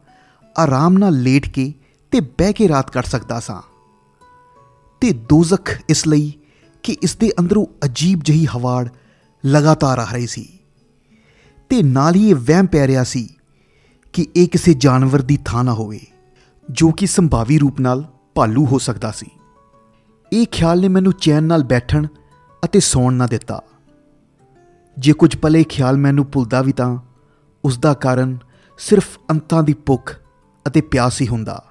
ਆਰਾਮ 0.57 0.97
ਨਾਲ 0.97 1.13
ਲੇਟ 1.13 1.49
ਕੇ 1.49 1.73
ਤੇ 2.11 2.19
ਬਹਿ 2.19 2.53
ਕੇ 2.53 2.67
ਰਾਤ 2.67 2.91
ਕੱਟ 2.91 3.05
ਸਕਦਾ 3.05 3.39
ਸਾਂ। 3.39 3.61
ਤੇ 5.01 5.11
ਦੋਜ਼ਖ 5.11 5.81
ਇਸ 5.89 6.07
ਲਈ 6.07 6.33
ਕਿ 6.83 6.97
ਇਸ 7.01 7.15
ਦੇ 7.15 7.31
ਅੰਦਰੋਂ 7.39 7.65
ਅਜੀਬ 7.85 8.19
ਜਹੀ 8.23 8.45
ਹਵਾੜ 8.45 8.89
ਲਗਾਤਾਰ 9.45 9.99
ਆ 9.99 10.07
ਰਹੀ 10.11 10.27
ਸੀ। 10.27 10.59
ਤੇ 11.69 11.83
ਨਾਲ 11.83 12.15
ਹੀ 12.15 12.29
ਇਹ 12.29 12.35
ਵਹਿਮ 12.35 12.65
ਪੈ 12.65 12.87
ਰਿਹਾ 12.87 13.03
ਸੀ 13.03 13.29
ਕਿ 14.13 14.27
ਇਹ 14.35 14.47
ਕਿਸੇ 14.47 14.73
ਜਾਨਵਰ 14.73 15.21
ਦੀ 15.21 15.39
ਥਾਂ 15.45 15.63
ਨਾ 15.63 15.73
ਹੋਵੇ, 15.73 15.99
ਜੋ 16.69 16.91
ਕਿ 16.91 17.07
ਸੰਭਾਵੀ 17.07 17.57
ਰੂਪ 17.57 17.79
ਨਾਲ 17.79 18.05
ਭਾਲੂ 18.35 18.65
ਹੋ 18.65 18.77
ਸਕਦਾ 18.77 19.11
ਸੀ। 19.11 19.27
ਇਹ 20.33 20.45
ਖਿਆਲ 20.51 20.81
ਨੇ 20.81 20.87
ਮੈਨੂੰ 20.87 21.13
ਚੈਨ 21.13 21.43
ਨਾਲ 21.43 21.63
ਬੈਠਣ 21.63 22.07
ਅਤੇ 22.65 22.79
ਸੌਣ 22.79 23.13
ਨਾ 23.13 23.27
ਦਿੱਤਾ। 23.27 23.61
ਜੇ 24.99 25.13
ਕੁਝ 25.13 25.35
ਪਲੇ 25.35 25.63
ਖਿਆਲ 25.63 25.97
ਮੈਨੂੰ 25.97 26.31
ਭੁੱਲਦਾ 26.31 26.61
ਵੀ 26.61 26.71
ਤਾਂ, 26.71 26.97
ਉਸ 27.65 27.77
ਦਾ 27.77 27.93
ਕਾਰਨ 27.93 28.37
ਸਿਰਫ 28.77 29.19
ਅੰਤਾਂ 29.31 29.63
ਦੀ 29.63 29.73
ਭੁੱਖ 29.73 30.21
ਅਤੇ 30.67 30.81
ਪਿਆਸ 30.81 31.21
ਹੀ 31.21 31.27
ਹੁੰਦਾ। 31.27 31.65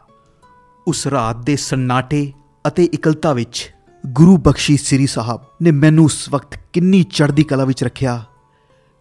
ਉਸ 0.88 1.06
ਰਾਤ 1.06 1.36
ਦੇ 1.36 1.56
ਸੰਨਾਟੇ 1.56 2.32
ਅਤੇ 2.66 2.84
ਇਕਲਤਾ 2.84 3.32
ਵਿੱਚ 3.32 3.74
ਗੁਰੂ 4.06 4.36
ਬਖਸ਼ੀ 4.36 4.76
ਸ੍ਰੀ 4.76 5.06
ਸਾਹਿਬ 5.06 5.40
ਨੇ 5.62 5.70
ਮੈਨੂੰ 5.70 6.04
ਉਸ 6.04 6.28
ਵਕਤ 6.30 6.60
ਕਿੰਨੀ 6.72 7.02
ਚੜ੍ਹਦੀ 7.02 7.44
ਕਲਾ 7.44 7.64
ਵਿੱਚ 7.64 7.84
ਰੱਖਿਆ, 7.84 8.24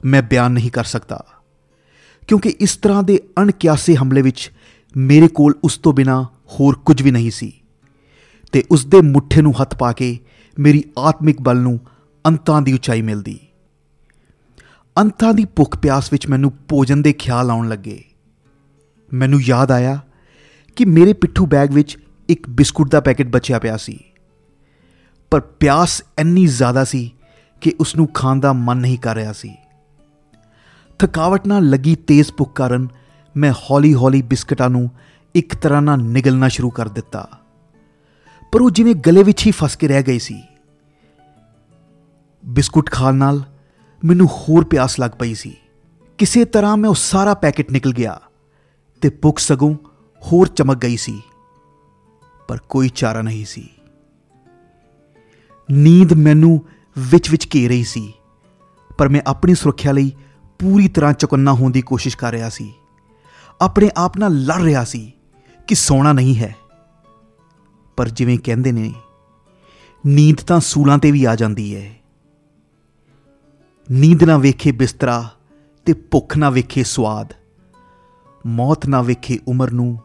ਮੈਂ 0.05 0.21
ਬਿਆਨ 0.21 0.51
ਨਹੀਂ 0.51 0.71
ਕਰ 0.71 0.83
ਸਕਦਾ। 0.83 1.25
ਕਿਉਂਕਿ 2.27 2.49
ਇਸ 2.49 2.77
ਤਰ੍ਹਾਂ 2.77 3.03
ਦੇ 3.03 3.19
ਅਣਕਿਆਸੇ 3.39 3.95
ਹਮਲੇ 3.95 4.21
ਵਿੱਚ 4.21 4.51
ਮੇਰੇ 4.97 5.27
ਕੋਲ 5.27 5.53
ਉਸ 5.63 5.77
ਤੋਂ 5.77 5.93
ਬਿਨਾ 5.93 6.23
ਹੋਰ 6.23 6.75
ਕੁਝ 6.75 7.01
ਵੀ 7.01 7.11
ਨਹੀਂ 7.11 7.31
ਸੀ 7.31 7.53
ਤੇ 8.51 8.63
ਉਸ 8.71 8.85
ਦੇ 8.85 9.01
ਮੁੱਠੇ 9.01 9.41
ਨੂੰ 9.41 9.61
ਹੱਥ 9.61 9.75
ਪਾ 9.75 9.91
ਕੇ 9.91 10.19
ਮੇਰੀ 10.59 10.83
ਆਤਮਿਕ 10.99 11.41
ਬਲ 11.41 11.57
ਨੂੰ 11.57 11.79
ਅੰਤਾਂ 12.27 12.61
ਦੀ 12.61 12.73
ਉਚਾਈ 12.73 13.01
ਮਿਲਦੀ। 13.01 13.39
ਅੰਤਾਂ 14.97 15.33
ਦੀ 15.33 15.45
ਭੁੱਖ 15.45 15.77
ਪਿਆਸ 15.77 16.11
ਵਿੱਚ 16.11 16.27
ਮੈਨੂੰ 16.27 16.53
ਭੋਜਨ 16.67 17.01
ਦੇ 17.01 17.13
ਖਿਆਲ 17.13 17.51
ਆਉਣ 17.51 17.69
ਲੱਗੇ। 17.69 18.03
ਮੈਨੂੰ 19.13 19.41
ਯਾਦ 19.41 19.71
ਆਇਆ 19.71 19.99
ਕਿ 20.75 20.85
ਮੇਰੇ 20.85 21.13
ਪਿੱਠੂ 21.13 21.45
ਬੈਗ 21.45 21.73
ਵਿੱਚ 21.73 21.97
ਇੱਕ 22.29 22.49
ਬਿਸਕੁਟ 22.49 22.91
ਦਾ 22.91 22.99
ਪੈਕੇਟ 22.99 23.27
ਬਚਿਆ 23.27 23.59
ਪਿਆ 23.59 23.77
ਸੀ। 23.77 23.99
ਪਰ 25.31 25.39
ਪਿਆਸ 25.39 26.03
ਇੰਨੀ 26.19 26.45
ਜ਼ਿਆਦਾ 26.45 26.83
ਸੀ 26.83 27.15
ਕਿ 27.61 27.73
ਉਸ 27.79 27.95
ਨੂੰ 27.95 28.07
ਖਾਣ 28.07 28.39
ਦਾ 28.39 28.53
ਮਨ 28.53 28.77
ਨਹੀਂ 28.77 28.97
ਕਰ 28.97 29.15
ਰਿਹਾ 29.15 29.33
ਸੀ। 29.33 29.57
ਥਕਾਵਟ 30.99 31.47
ਨਾਲ 31.47 31.69
ਲੱਗੀ 31.69 31.95
ਤੇਜ਼ 31.95 32.31
ਭੁੱਖ 32.37 32.53
ਕਾਰਨ 32.53 32.87
ਮੈਂ 33.37 33.51
ਹੌਲੀ-ਹੌਲੀ 33.51 34.21
ਬਿਸਕਟਾਂ 34.21 34.69
ਨੂੰ 34.69 34.91
ਇੱਕ 35.35 35.55
ਤਰ੍ਹਾਂ 35.55 35.81
ਨਾਲ 35.81 35.99
ਨਿਗਲਣਾ 36.01 36.47
ਸ਼ੁਰੂ 36.47 36.69
ਕਰ 36.69 36.87
ਦਿੱਤਾ। 36.87 37.29
ਪਰ 38.51 38.61
ਉਹ 38.61 38.71
ਜਿਵੇਂ 38.71 38.95
ਗਲੇ 38.95 39.23
ਵਿੱਚ 39.23 39.45
ਹੀ 39.45 39.51
ਫਸ 39.51 39.75
ਕੇ 39.75 39.87
ਰਹਿ 39.87 40.03
ਗਈ 40.03 40.19
ਸੀ। 40.19 40.43
ਬਿਸਕੁਟ 42.45 42.91
ਖਾਣ 42.91 43.15
ਨਾਲ 43.15 43.43
ਮੈਨੂੰ 44.05 44.27
ਹੋਰ 44.27 44.65
ਪਿਆਸ 44.65 44.99
ਲੱਗ 44.99 45.11
ਪਈ 45.19 45.33
ਸੀ। 45.33 45.55
ਕਿਸੇ 46.17 46.45
ਤਰ੍ਹਾਂ 46.45 46.77
ਮੈਂ 46.77 46.89
ਉਹ 46.89 46.95
ਸਾਰਾ 46.95 47.33
ਪੈਕੇਟ 47.33 47.71
ਨਿਕਲ 47.71 47.91
ਗਿਆ 47.91 48.21
ਤੇ 49.01 49.09
ਭੁੱਖ 49.09 49.39
ਸਗੋਂ 49.39 49.75
ਹੋਰ 50.21 50.47
ਚਮਕ 50.47 50.77
ਗਈ 50.77 50.97
ਸੀ। 50.97 51.21
ਪਰ 52.47 52.57
ਕੋਈ 52.69 52.89
ਚਾਰਾ 52.89 53.21
ਨਹੀਂ 53.21 53.45
ਸੀ। 53.45 53.69
ਨੀਂਦ 55.71 56.13
ਮੈਨੂੰ 56.13 56.65
ਵਿੱਚ-ਵਿੱਚ 56.97 57.47
ਘੇਰ 57.55 57.69
ਰਹੀ 57.69 57.83
ਸੀ, 57.83 58.13
ਪਰ 58.97 59.09
ਮੈਂ 59.09 59.21
ਆਪਣੀ 59.27 59.55
ਸੁਰੱਖਿਆ 59.55 59.91
ਲਈ 59.91 60.11
ਪੂਰੀ 60.59 60.87
ਤਰ੍ਹਾਂ 60.87 61.13
ਚੁਕੰਨਾ 61.13 61.53
ਹੋਣ 61.53 61.71
ਦੀ 61.71 61.81
ਕੋਸ਼ਿਸ਼ 61.81 62.17
ਕਰ 62.17 62.31
ਰਿਹਾ 62.31 62.49
ਸੀ। 62.49 62.73
ਆਪਣੇ 63.61 63.91
ਆਪ 63.97 64.17
ਨਾਲ 64.17 64.31
ਲੜ 64.31 64.61
ਰਿਹਾ 64.61 64.83
ਸੀ 64.83 65.13
ਕਿ 65.67 65.75
ਸੌਣਾ 65.75 66.13
ਨਹੀਂ 66.13 66.37
ਹੈ। 66.37 66.55
ਪਰ 67.97 68.09
ਜਿਵੇਂ 68.09 68.39
ਕਹਿੰਦੇ 68.43 68.71
ਨੇ, 68.71 68.93
ਨੀਂਦ 70.05 70.37
ਤਾਂ 70.37 70.59
ਸੂਲਾਂ 70.59 70.97
ਤੇ 70.97 71.11
ਵੀ 71.11 71.25
ਆ 71.25 71.35
ਜਾਂਦੀ 71.35 71.75
ਹੈ। 71.75 71.98
ਨੀਂਦ 73.89 74.23
ਨਾ 74.23 74.37
ਵੇਖੇ 74.37 74.71
ਬਿਸਤਰਾ 74.71 75.29
ਤੇ 75.85 75.93
ਭੁੱਖ 76.11 76.35
ਨਾ 76.37 76.49
ਵੇਖੇ 76.49 76.83
ਸਵਾਦ। 76.83 77.33
ਮੌਤ 78.45 78.85
ਨਾ 78.87 79.01
ਵੇਖੇ 79.01 79.37
ਉਮਰ 79.47 79.71
ਨੂੰ 79.71 79.97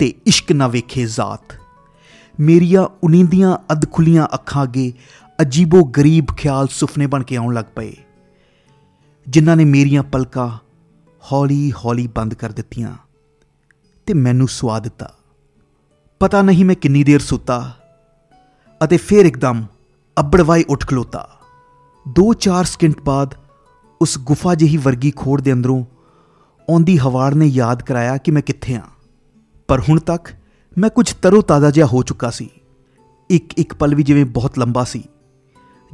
ਤੇ 0.00 0.12
ਇਸ਼ਕ 0.26 0.52
ਨਾ 0.52 0.68
ਵੇਖੇ 0.68 1.06
ਜ਼ਾਤ। 1.06 1.56
ਮੇਰੀਆਂ 2.38 2.86
ਉਨੀਂਦੀਆਂ 3.04 3.56
ਅਧਖੁੱਲੀਆਂ 3.72 4.26
ਅੱਖਾਂ 4.34 4.62
ਅੱਗੇ 4.62 4.92
ਅਜੀਬੋ 5.38 5.82
ਗਰੀਬ 5.84 6.26
ਖਿਆਲ 6.36 6.68
ਸੁਪਨੇ 6.68 7.06
ਬਣ 7.06 7.22
ਕੇ 7.22 7.36
ਆਉਣ 7.36 7.54
ਲੱਗ 7.54 7.64
ਪਏ, 7.76 7.96
ਜਿਨ੍ਹਾਂ 9.26 9.56
ਨੇ 9.56 9.64
ਮੇਰੀਆਂ 9.64 10.02
ਪਲਕਾਂ 10.02 10.48
ਹੌਲੀ-ਹੌਲੀ 11.22 12.06
ਬੰਦ 12.06 12.34
ਕਰ 12.34 12.52
ਦਿੱਤੀਆਂ 12.52 12.96
ਤੇ 14.06 14.14
ਮੈਨੂੰ 14.14 14.48
ਸੁਆ 14.48 14.78
ਦਿੱਤਾ। 14.78 15.12
ਪਤਾ 16.20 16.42
ਨਹੀਂ 16.42 16.64
ਮੈਂ 16.64 16.74
ਕਿੰਨੀ 16.74 17.04
ਦੇਰ 17.04 17.20
ਸੁੱਤਾ 17.20 17.72
ਅਤੇ 18.80 18.96
ਫਿਰ 18.96 19.26
ਇੱਕਦਮ 19.26 19.64
ਅੱਬੜਵਾਈ 20.16 20.64
ਉੱਠ 20.68 20.86
ਖਲੋਤਾ। 20.86 21.28
2-4 22.08 22.64
ਸਕਿੰਟ 22.64 23.00
ਬਾਅਦ 23.00 23.34
ਉਸ 24.02 24.18
ਗੁਫਾ 24.18 24.54
ਜਿਹੀ 24.54 24.76
ਵਰਗੀ 24.76 25.12
ਖੋੜ 25.16 25.40
ਦੇ 25.40 25.52
ਅੰਦਰੋਂ 25.52 25.84
ਆਉਂਦੀ 26.70 26.98
ਹਵਾੜ 26.98 27.34
ਨੇ 27.34 27.46
ਯਾਦ 27.46 27.82
ਕਰਾਇਆ 27.82 28.16
ਕਿ 28.16 28.30
ਮੈਂ 28.30 28.42
ਕਿੱਥੇ 28.42 28.74
ਹਾਂ 28.74 28.82
ਪਰ 29.68 29.80
ਹੁਣ 29.80 30.00
ਤੱਕ 30.00 30.28
ਮੈਂ 30.78 30.90
ਕੁਝ 30.90 31.12
ਤਰੋ 31.12 31.40
ਤਾਜ਼ਾ 31.42 31.70
ਜਿਹਾ 31.70 31.86
ਹੋ 31.86 32.02
ਚੁੱਕਾ 32.02 32.30
ਸੀ। 32.30 32.48
ਇੱਕ 33.30 33.54
ਇੱਕ 33.58 33.74
ਪਲ 33.74 33.94
ਵੀ 33.94 34.02
ਜਿਵੇਂ 34.02 34.24
ਬਹੁਤ 34.24 34.58
ਲੰਬਾ 34.58 34.84
ਸੀ 34.84 35.02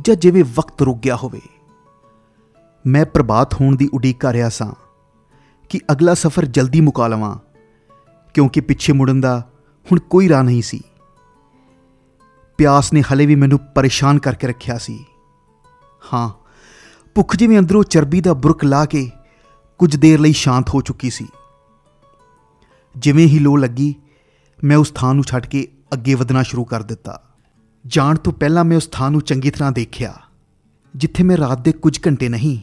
ਜਾਂ 0.01 0.17
ਜਿਵੇਂ 0.17 0.45
ਵਕਤ 0.55 0.83
ਰੁਕ 0.83 0.99
ਗਿਆ 0.99 1.17
ਹੋਵੇ। 1.17 1.41
ਮੈਂ 2.87 3.05
ਪ੍ਰਭਾਤ 3.07 3.55
ਹੋਣ 3.55 3.77
ਦੀ 3.77 3.89
ਉਡੀਕ 3.95 4.21
ਕਰ 4.21 4.33
ਰਿਹਾ 4.33 4.49
ਸਾਂ 4.49 4.73
ਕਿ 5.69 5.81
ਅਗਲਾ 5.93 6.15
ਸਫ਼ਰ 6.15 6.45
ਜਲਦੀ 6.45 6.81
ਮੁਕਾ 6.81 7.09
ਲਵਾਂ, 7.09 7.37
ਕਿਉਂਕਿ 8.35 8.61
ਪਿੱਛੇ 8.61 8.93
ਮੁੜਨ 8.93 9.21
ਦਾ 9.21 9.41
ਹੁਣ 9.87 9.99
ਕੋਈ 10.01 10.29
ਰਾਹ 10.29 10.43
ਨਹੀਂ 10.43 10.63
ਸੀ। 10.63 10.81
ਪਿਆਸ 12.59 12.93
ਨੇ 12.93 13.03
ਹਲੇ 13.03 13.27
ਵੀ 13.27 13.35
ਮੈਨੂੰ 13.35 13.59
ਪਰੇਸ਼ਾਨ 13.75 14.19
ਕਰਕੇ 14.19 14.47
ਰੱਖਿਆ 14.47 14.79
ਸੀ। 14.79 15.05
ਹਾਂ, 16.03 16.29
ਭੁੱਖ 17.17 17.37
ਜਿਵੇਂ 17.37 17.59
ਅੰਦਰੋਂ 17.59 17.83
ਚਰਬੀ 17.85 18.21
ਦਾ 18.21 18.33
ਬੁਰਕ 18.35 18.65
ਲਾ 18.65 18.85
ਕੇ 18.85 19.11
ਕੁਝ 19.81 19.95
ਦੇਰ 19.97 20.21
ਲਈ 20.21 20.33
ਸ਼ਾਂਤ 20.33 20.69
ਹੋ 20.69 20.81
ਚੁੱਕੀ 20.81 21.11
ਸੀ। 21.11 21.27
ਜਿਵੇਂ 22.95 23.27
ਹੀ 23.27 23.39
ਲੋ 23.39 23.57
ਲੱਗੀ, 23.57 23.95
ਮੈਂ 24.59 24.77
ਉਸ 24.77 24.91
ਥਾਂ 24.91 25.15
ਨੂੰ 25.15 25.25
ਛੱਡ 25.25 25.47
ਕੇ 25.47 25.67
ਅੱਗੇ 25.93 26.15
ਵਧਣਾ 26.15 26.43
ਸ਼ੁਰੂ 26.43 26.65
ਕਰ 26.65 26.83
ਦਿੱਤਾ। 26.83 27.21
ਜਾਣ 27.85 28.17
ਤੋਂ 28.17 28.33
ਪਹਿਲਾਂ 28.33 28.65
ਮੈਂ 28.65 28.77
ਉਸ 28.77 28.87
ਥਾਂ 28.87 29.11
ਨੂੰ 29.11 29.21
ਚੰਗੀ 29.21 29.51
ਤਰ੍ਹਾਂ 29.51 29.71
ਦੇਖਿਆ, 29.73 30.13
ਜਿੱਥੇ 30.95 31.25
ਮੈਂ 31.25 31.37
ਰਾਤ 31.37 31.61
ਦੇ 31.61 31.73
ਕੁਝ 31.73 31.99
ਘੰਟੇ 32.07 32.29
ਨਹੀਂ। 32.29 32.59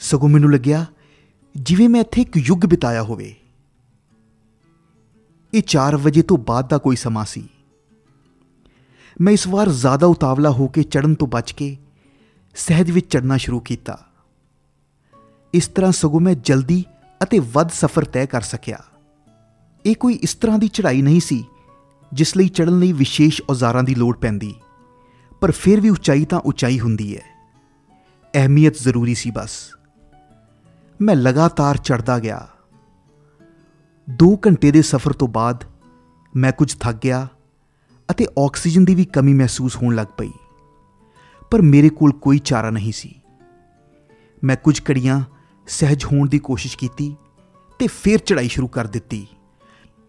ਸਗੋਂ 0.00 0.28
ਮੈਨੂੰ 0.28 0.52
ਲੱਗਿਆ, 0.52 0.84
ਜਿਵੇਂ 1.54 1.88
ਮੈਂ 1.88 2.00
ਇੱਥੇ 2.00 2.20
ਇੱਕ 2.20 2.36
ਯੁੱਗ 2.36 2.66
ਬਿਤਾਇਆ 2.66 3.02
ਹੋਵੇ। 3.02 3.34
ਇਹ 5.52 5.62
4 5.62 5.96
ਵਜੇ 5.96 6.22
ਤੋਂ 6.22 6.38
ਬਾਅਦ 6.38 6.68
ਦਾ 6.68 6.78
ਕੋਈ 6.78 6.96
ਸਮਾਂ 6.96 7.24
ਸੀ। 7.24 7.48
ਮੈਂ 9.20 9.32
ਇਸ 9.32 9.46
ਵਾਰ 9.46 9.68
ਜ਼ਿਆਦਾ 9.70 10.06
ਉਤਾਵਲਾ 10.06 10.50
ਹੋ 10.50 10.66
ਕੇ 10.68 10.82
ਚੜਨ 10.82 11.14
ਤੋਂ 11.14 11.28
ਬਚ 11.28 11.52
ਕੇ 11.52 11.76
ਸਹਿਜ 12.54 12.90
ਵਿੱਚ 12.90 13.06
ਚੜਨਾ 13.10 13.36
ਸ਼ੁਰੂ 13.36 13.60
ਕੀਤਾ। 13.60 13.98
ਇਸ 15.54 15.68
ਤਰ੍ਹਾਂ 15.68 15.92
ਸਗੋਂ 15.92 16.20
ਮੈਂ 16.20 16.34
ਜਲਦੀ 16.34 16.84
ਅਤੇ 17.22 17.38
ਵੱਧ 17.38 17.68
ਸਫ਼ਰ 17.68 18.04
ਤੈਅ 18.04 18.26
ਕਰ 18.26 18.40
ਸਕਿਆ। 18.40 18.78
ਇਹ 19.84 19.94
ਕੋਈ 19.96 20.14
ਇਸ 20.14 20.34
ਤਰ੍ਹਾਂ 20.34 20.58
ਦੀ 20.58 20.68
ਚੜ੍ਹਾਈ 20.68 21.02
ਨਹੀਂ 21.02 21.20
ਸੀ, 21.20 21.44
ਜਿਸ 22.12 22.36
ਲਈ 22.36 22.48
ਚੜਨ 22.48 22.78
ਲਈ 22.78 22.92
ਵਿਸ਼ੇਸ਼ 22.92 23.42
ਔਜ਼ਾਰਾਂ 23.50 23.82
ਦੀ 23.82 23.94
ਲੋੜ 23.94 24.16
ਪੈਂਦੀ, 24.16 24.54
ਪਰ 25.40 25.50
ਫਿਰ 25.50 25.80
ਵੀ 25.80 25.90
ਉਚਾਈ 25.90 26.24
ਤਾਂ 26.24 26.40
ਉਚਾਈ 26.40 26.80
ਹੁੰਦੀ 26.80 27.16
ਹੈ। 27.16 27.22
ਅਹਿਮੀਅਤ 28.34 28.74
ਜ਼ਰੂਰੀ 28.74 29.14
ਸੀ 29.14 29.30
ਬਸ। 29.30 29.50
ਮੈਂ 31.00 31.16
ਲਗਾਤਾਰ 31.16 31.76
ਚੜਦਾ 31.76 32.18
ਗਿਆ। 32.18 32.48
2 34.08 34.36
ਘੰਟੇ 34.46 34.70
ਦੇ 34.70 34.82
ਸਫ਼ਰ 34.82 35.12
ਤੋਂ 35.12 35.28
ਬਾਅਦ 35.28 35.64
ਮੈਂ 36.36 36.52
ਕੁਝ 36.52 36.74
ਥੱਕ 36.74 36.96
ਗਿਆ 37.04 37.26
ਅਤੇ 38.10 38.26
ਆਕਸੀਜਨ 38.38 38.84
ਦੀ 38.84 38.94
ਵੀ 38.94 39.04
ਕਮੀ 39.04 39.34
ਮਹਿਸੂਸ 39.34 39.76
ਹੋਣ 39.76 39.94
ਲੱਗ 39.94 40.06
ਪਈ। 40.06 40.30
ਪਰ 41.54 41.62
ਮੇਰੇ 41.62 41.88
ਕੋਲ 41.88 42.12
ਕੋਈ 42.12 42.38
ਚਾਰਾ 42.38 42.70
ਨਹੀਂ 42.70 42.92
ਸੀ। 42.92 43.08
ਮੈਂ 44.44 44.56
ਕੁਝ 44.56 44.80
ਘੜੀਆਂ 44.90 45.20
ਸਹਿਜ 45.66 46.04
ਹੋਣ 46.04 46.28
ਦੀ 46.28 46.38
ਕੋਸ਼ਿਸ਼ 46.38 46.76
ਕੀਤੀ 46.78 47.04
ਤੇ 47.80 47.86
ਫਿਰ 47.86 48.18
ਚੜਾਈ 48.18 48.48
ਸ਼ੁਰੂ 48.48 48.68
ਕਰ 48.68 48.86
ਦਿੱਤੀ। 48.86 49.26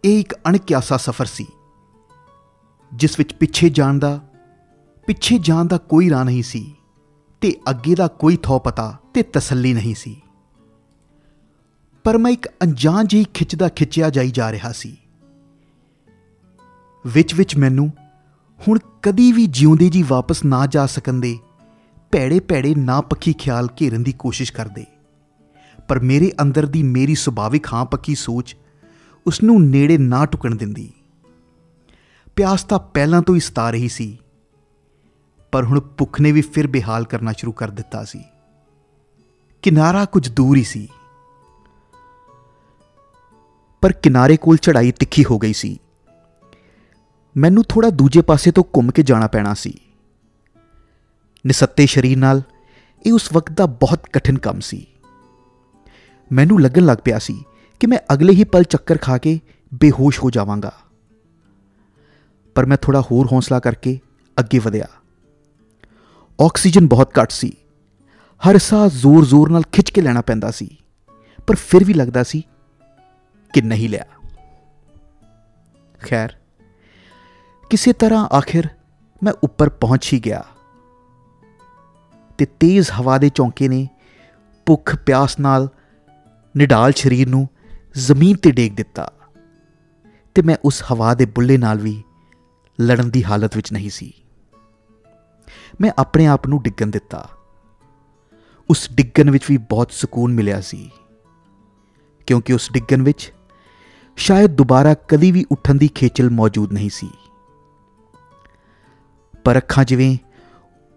ਇਹ 0.04 0.20
ਇੱਕ 0.20 0.34
ਅਣਕਿਆਸਾ 0.48 0.98
ਸਫ਼ਰ 0.98 1.26
ਸੀ, 1.26 1.46
ਜਿਸ 2.92 3.18
ਵਿੱਚ 3.20 3.34
ਪਿੱਛੇ 3.34 3.70
ਜਾਣ 3.70 4.00
ਦਾ, 4.00 4.20
ਪਿੱਛੇ 5.08 5.38
ਜਾਣ 5.40 5.66
ਦਾ 5.66 5.78
ਕੋਈ 5.78 6.10
ਰਾਹ 6.10 6.24
ਨਹੀਂ 6.26 6.42
ਸੀ 6.44 6.64
ਤੇ 7.42 7.54
ਅੱਗੇ 7.70 7.96
ਦਾ 7.96 8.08
ਕੋਈ 8.08 8.38
ਥੋ 8.44 8.58
ਪਤਾ 8.60 8.88
ਤੇ 9.14 9.24
ਤਸੱਲੀ 9.24 9.74
ਨਹੀਂ 9.74 9.94
ਸੀ। 9.96 10.16
ਪਰ 12.06 12.18
ਮੈਂ 12.18 12.32
ਇੱਕ 12.32 12.48
ਅਣਜਾਣ 12.64 13.06
ਜਿਹੀ 13.06 13.26
ਖਿੱਚ 13.34 13.56
ਦਾ 13.56 13.70
ਖਿੱਚਿਆ 13.70 14.10
ਜਾਈ 14.10 14.32
ਜਾ 14.32 14.52
ਰਿਹਾ 14.52 14.72
ਸੀ, 14.72 14.96
ਵਿੱਚ 17.06 17.36
ਵਿੱਚ 17.36 17.56
ਮੈਨੂੰ 17.58 17.92
ਹੁਣ 18.68 18.80
ਕਦੀ 19.02 19.32
ਵੀ 19.32 19.48
ਜਿਉਂਦੇ 19.48 19.90
ਜੀ 19.90 20.04
ਵਾਪਸ 20.04 20.46
ਨਾ 20.46 20.66
ਜਾ 20.66 20.86
ਸਕਣ 20.86 21.14
ਦੇ। 21.14 21.40
ਭੈੜੇ 22.12 22.40
ਭੈੜੇ 22.40 22.76
ਨਾ 22.76 23.02
ਪੱਕੀ 23.02 23.34
ਖਿਆਲ 23.34 23.68
ਘੇਰਨ 23.82 24.04
ਦੀ 24.04 24.12
ਕੋਸ਼ਿਸ਼ 24.12 24.54
ਕਰਦੇ। 24.54 24.86
ਪਰ 25.88 26.00
ਮੇਰੇ 26.00 26.34
ਅੰਦਰ 26.42 26.66
ਦੀ 26.66 26.84
ਮੇਰੀ 26.84 27.16
ਸੁਭਾਵਿਕ 27.16 27.68
ਹਾਂ 27.74 27.86
ਪੱਕੀ 27.86 28.16
ਸੋਚ 28.16 28.56
ਉਸ 29.28 29.44
ਨੂੰ 29.44 29.70
ਨੇੜੇ 29.70 29.98
ਨਾ 29.98 30.26
ਟੁਕਣ 30.26 30.56
ਦਿੰਦੀ। 30.56 30.94
ਪਿਆਸ 32.36 32.64
ਤਾਂ 32.64 32.80
ਪਹਿਲਾਂ 32.80 33.22
ਤੋਂ 33.22 33.36
ਹੀ 33.36 33.40
ਸਤਾ 33.40 33.72
ਰਹੀ 33.72 33.88
ਸੀ। 33.88 34.18
ਪਰ 35.52 35.66
ਹੁਣ 35.66 35.80
ਭੁੱਖ 35.80 36.22
ਨੇ 36.22 36.32
ਵੀ 36.32 36.42
ਫਿਰ 36.42 36.68
ਬੇਹਾਲ 36.68 37.06
ਕਰਨਾ 37.06 37.32
ਸ਼ੁਰੂ 37.32 37.52
ਕਰ 37.52 37.70
ਦਿੱਤਾ 37.70 38.04
ਸੀ। 38.04 38.24
ਕਿਨਾਰਾ 39.62 40.06
ਕੁਝ 40.06 40.30
ਦੂਰ 40.30 40.58
ਹੀ 40.58 40.64
ਸੀ। 40.64 40.88
ਪਰ 43.82 43.92
ਕਿਨਾਰੇ 43.92 44.38
ਕੋਲ 44.38 44.58
ਚੜਾਈ 44.58 44.92
ਤਿੱਖੀ 44.92 45.26
ਹੋ 45.26 45.40
ਗਈ 45.40 45.54
ਸੀ। 45.54 45.80
ਮੈਨੂੰ 47.38 47.64
ਥੋੜਾ 47.64 47.90
ਦੂਜੇ 47.90 48.22
ਪਾਸੇ 48.22 48.52
ਤੋਂ 48.52 48.64
ਘੁੰਮ 48.64 48.92
ਕੇ 48.92 49.04
ਜਾਣਾ 49.04 49.28
ਪੈਣਾ 49.28 49.54
ਸੀ। 49.54 49.80
ਨਿਸੱਤੇ 51.46 51.86
ਸ਼ਰੀਰ 51.86 52.18
ਨਾਲ 52.18 52.42
ਇਹ 53.06 53.14
ਉਸ 53.14 53.34
ਵਕਤ 53.34 53.52
ਦਾ 53.52 53.66
ਬਹੁਤ 53.66 54.00
ਕਠਿਨ 54.14 54.38
ਕੰਮ 54.38 54.60
ਸੀ। 54.60 54.88
ਮੈਨੂੰ 56.32 56.62
ਲੱਗਣ 56.62 56.86
ਲੱਗ 56.86 56.98
ਪਿਆ 57.04 57.20
ਸੀ 57.20 57.44
ਕਿ 57.80 57.88
ਮੈਂ 57.88 58.00
ਅਗਲੇ 58.14 58.34
ਹੀ 58.34 58.44
ਪਲ 58.44 58.64
ਚੱਕਰ 58.64 58.98
ਖਾ 58.98 59.18
ਕੇ 59.18 59.40
ਬੇਹੋਸ਼ 59.74 60.24
ਹੋ 60.24 60.30
ਜਾਵਾਂਗਾ। 60.30 60.72
ਪਰ 62.56 62.66
ਮੈਂ 62.66 62.78
ਥੋੜਾ 62.82 63.02
ਹੋਰ 63.02 63.28
ਹੌਸਲਾ 63.32 63.60
ਕਰਕੇ 63.60 64.00
ਅੱਗੇ 64.40 64.60
ਵਧਿਆ। 64.60 64.88
ਆਕਸੀਜਨ 66.42 66.88
ਬਹੁਤ 66.88 67.12
ਘੱਟ 67.22 67.32
ਸੀ। 67.32 67.54
ਹਰ 68.50 68.58
ਸਾਹ 68.58 68.88
ਜ਼ੋਰ-ਜ਼ੋਰ 68.88 69.50
ਨਾਲ 69.50 69.62
ਖਿੱਚ 69.72 69.90
ਕੇ 69.90 70.02
ਲੈਣਾ 70.02 70.22
ਪੈਂਦਾ 70.22 70.52
ਸੀ। 70.52 70.78
ਪਰ 71.48 71.56
ਫਿਰ 71.56 71.84
ਵੀ 71.84 71.94
ਲੱਗਦਾ 71.94 72.24
ਸੀ 72.24 72.44
ਕਿ 73.54 73.62
ਨਹੀਂ 73.62 73.90
ਲਿਆ। 73.90 74.06
ਖੈਰ 76.02 76.36
ਕਿਸੇ 77.70 77.94
ਤਰ੍ਹਾਂ 77.94 78.28
ਆਖਿਰ 78.36 78.68
ਮੈਂ 79.24 79.34
ਉੱਪਰ 79.44 79.70
ਪਹੁੰਚ 79.70 80.14
ਹੀ 80.14 80.20
ਗਿਆ। 80.20 80.44
ਤੇ 82.38 82.46
ਤੇਜ਼ 82.46 82.92
ਹਵਾ 82.92 83.18
ਦੇ 83.18 83.30
ਚੌਂਕੇ 83.30 83.68
ਨੇ 83.68 83.88
ਭੁੱਖ 84.66 84.96
ਪਿਆਸ 84.96 85.40
ਨਾਲ 85.40 85.70
ਨਿਡਾਲ 86.58 86.92
ਸਰੀਰ 86.92 87.30
ਨੂੰ 87.30 87.48
ਜ਼ਮੀਨ 87.96 88.38
ਤੇ 88.38 88.52
ਡੇਗ 88.52 88.74
ਦਿੱਤਾ 88.74 89.12
ਤੇ 90.36 90.42
ਮੈਂ 90.42 90.56
ਉਸ 90.66 90.84
ਹਵਾ 90.92 91.14
ਦੇ 91.14 91.26
ਬੁੱਲੇ 91.26 91.58
ਨਾਲ 91.58 91.78
ਵੀ 91.78 92.04
ਲੜਨ 92.80 93.10
ਦੀ 93.10 93.24
ਹਾਲਤ 93.24 93.56
ਵਿੱਚ 93.56 93.72
ਨਹੀਂ 93.74 93.90
ਸੀ। 93.90 94.12
ਮੈਂ 95.82 95.92
ਆਪਣੇ 95.98 96.28
ਆਪ 96.28 96.48
ਨੂੰ 96.48 96.62
ਡਿੱਗਣ 96.62 96.88
ਦਿੱਤਾ। 96.88 97.28
ਉਸ 98.70 98.88
ਡਿੱਗਣ 98.92 99.30
ਵਿੱਚ 99.30 99.44
ਵੀ 99.50 99.58
ਬਹੁਤ 99.58 99.92
ਸਕੂਨ 99.92 100.34
ਮਿਲਿਆ 100.34 100.62
ਸੀ, 100.62 100.90
ਕਿਉਂਕਿ 102.28 102.54
ਉਸ 102.54 102.72
ਡਿੱਗਣ 102.72 103.02
ਵਿੱਚ 103.02 103.32
ਸ਼ਾਇਦ 104.18 104.56
ਦੁਬਾਰਾ 104.56 104.94
ਕਦੀ 105.08 105.32
ਵੀ 105.32 105.46
ਉੱਠਣ 105.52 105.76
ਦੀ 105.76 105.88
ਖੇਚਲ 105.88 106.30
ਮੌਜੂਦ 106.30 106.74
ਨਹੀਂ 106.74 106.90
ਸੀ। 106.90 107.10
ਪਰ 109.46 109.58
ਅੱਖਾਂ 109.58 109.86
ਜਿਵੇਂ 109.86 110.18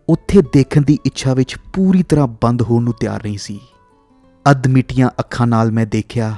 ਉੱਥੇ 0.08 0.42
ਦੇਖਣ 0.42 0.82
ਦੀ 0.82 0.98
ਇੱਛਾ 1.04 1.34
ਵਿੱਚ 1.34 1.56
ਪੂਰੀ 1.72 2.02
ਤਰ੍ਹਾਂ 2.02 2.28
ਬੰਦ 2.28 2.62
ਹੋਣ 2.62 2.82
ਨੂੰ 2.82 2.92
ਤਿਆਰ 2.92 3.22
ਨਹੀਂ 3.22 3.38
ਸੀ। 3.38 3.60
ਅੱਧ 4.50 4.66
ਮਿਟੀਆਂ 4.66 5.10
ਅੱਖਾਂ 5.20 5.46
ਨਾਲ 5.46 5.70
ਮੈਂ 5.70 5.86
ਦੇਖਿਆ 5.86 6.36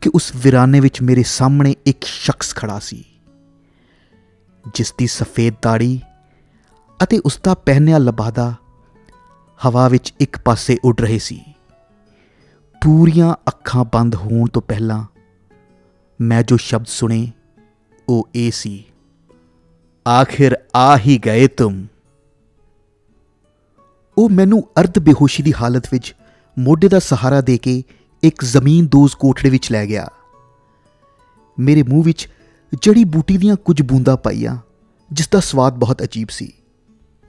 ਕਿ 0.00 0.10
ਉਸ 0.14 0.32
ਵਿਰਾਨੇ 0.36 0.80
ਵਿੱਚ 0.80 1.02
ਮੇਰੇ 1.02 1.22
ਸਾਹਮਣੇ 1.22 1.74
ਇੱਕ 1.86 2.04
ਸ਼ਖਸ 2.04 2.54
ਖੜਾ 2.54 2.78
ਸੀ। 2.78 3.04
ਜਿਸ 4.74 4.94
ਦੀ 4.98 5.06
ਸਫੇਦ 5.06 5.54
ਦਾੜੀ 5.62 6.00
ਅਤੇ 7.02 7.18
ਉਸ 7.18 7.40
ਦਾ 7.42 7.54
ਪਹਿਨਿਆ 7.54 7.98
ਲਬਾਦਾ 7.98 8.54
ਹਵਾ 9.66 9.88
ਵਿੱਚ 9.88 10.14
ਇੱਕ 10.20 10.38
ਪਾਸੇ 10.38 10.78
ਉੱਡ 10.84 11.00
ਰਹੇ 11.00 11.18
ਸੀ। 11.18 11.44
ਪੂਰੀਆਂ 12.84 13.34
ਅੱਖਾਂ 13.48 13.84
ਬੰਦ 13.92 14.14
ਹੋਣ 14.14 14.48
ਤੋਂ 14.48 14.62
ਪਹਿਲਾਂ 14.62 15.04
ਮੈਂ 16.20 16.42
ਜੋ 16.42 16.56
ਸ਼ਬਦ 16.56 16.86
ਸੁਣੇ 16.86 17.32
ਉਹ 18.08 18.28
ਇਹ 18.34 18.50
ਸੀ। 18.50 18.84
ਆਖਿਰ 20.06 20.56
ਆ 20.76 20.96
ਹੀ 20.96 21.18
ਗਏ 21.18 21.46
ਤੁਮ। 21.48 21.86
ਉਹ 24.18 24.30
ਮੈਨੂੰ 24.30 24.68
ਅਰਧ 24.80 24.98
ਬੇਹੋਸ਼ੀ 24.98 25.42
ਦੀ 25.42 25.54
ਹਾਲਤ 25.60 25.86
ਵਿੱਚ 25.92 26.14
ਮੋਢੇ 26.58 26.88
ਦਾ 26.88 26.98
ਸਹਾਰਾ 26.98 27.40
ਦੇ 27.40 27.58
ਕੇ 27.58 27.82
ਇੱਕ 28.22 28.44
ਜ਼ਮੀਨ 28.44 28.86
ਦੋਜ਼ 28.86 29.16
ਕੋਠੜੇ 29.16 29.50
ਵਿੱਚ 29.50 29.72
ਲੈ 29.72 29.86
ਗਿਆ। 29.86 30.08
ਮੇਰੇ 31.60 31.82
ਮੂੰਹ 31.82 32.04
ਵਿੱਚ 32.04 32.28
ਜੜੀ 32.82 33.04
ਬੂਟੀ 33.04 33.38
ਦੀਆਂ 33.38 33.56
ਕੁਝ 33.56 33.82
ਬੂੰਦਾਂ 33.82 34.16
ਪਾਈਆਂ, 34.16 34.56
ਜਿਸ 35.12 35.28
ਦਾ 35.28 35.40
ਸਵਾਦ 35.40 35.78
ਬਹੁਤ 35.78 36.02
ਅਜੀਬ 36.02 36.28
ਸੀ। 36.30 36.52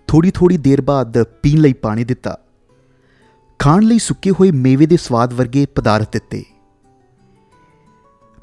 ਥੋੜੀ 0.07 0.31
ਥੋੜੀ 0.31 0.57
ਦੇਰ 0.57 0.81
ਬਾਅਦ 0.81 1.23
ਪੀਣ 1.23 1.61
ਲਈ 1.61 1.73
ਪਾਣੀ 1.73 2.03
ਦਿੱਤਾ। 2.03 2.37
ਖਾਣ 3.59 3.81
ਲਈ 3.81 3.99
ਸੁੱਕੇ 3.99 4.31
ਹੋਏ 4.31 4.51
ਮੇਵੇ 4.51 4.85
ਦੇ 4.85 4.97
ਸਵਾਦ 4.97 5.33
ਵਰਗੇ 5.33 5.65
ਪਦਾਰਥ 5.65 6.11
ਦਿੱਤੇ। 6.11 6.43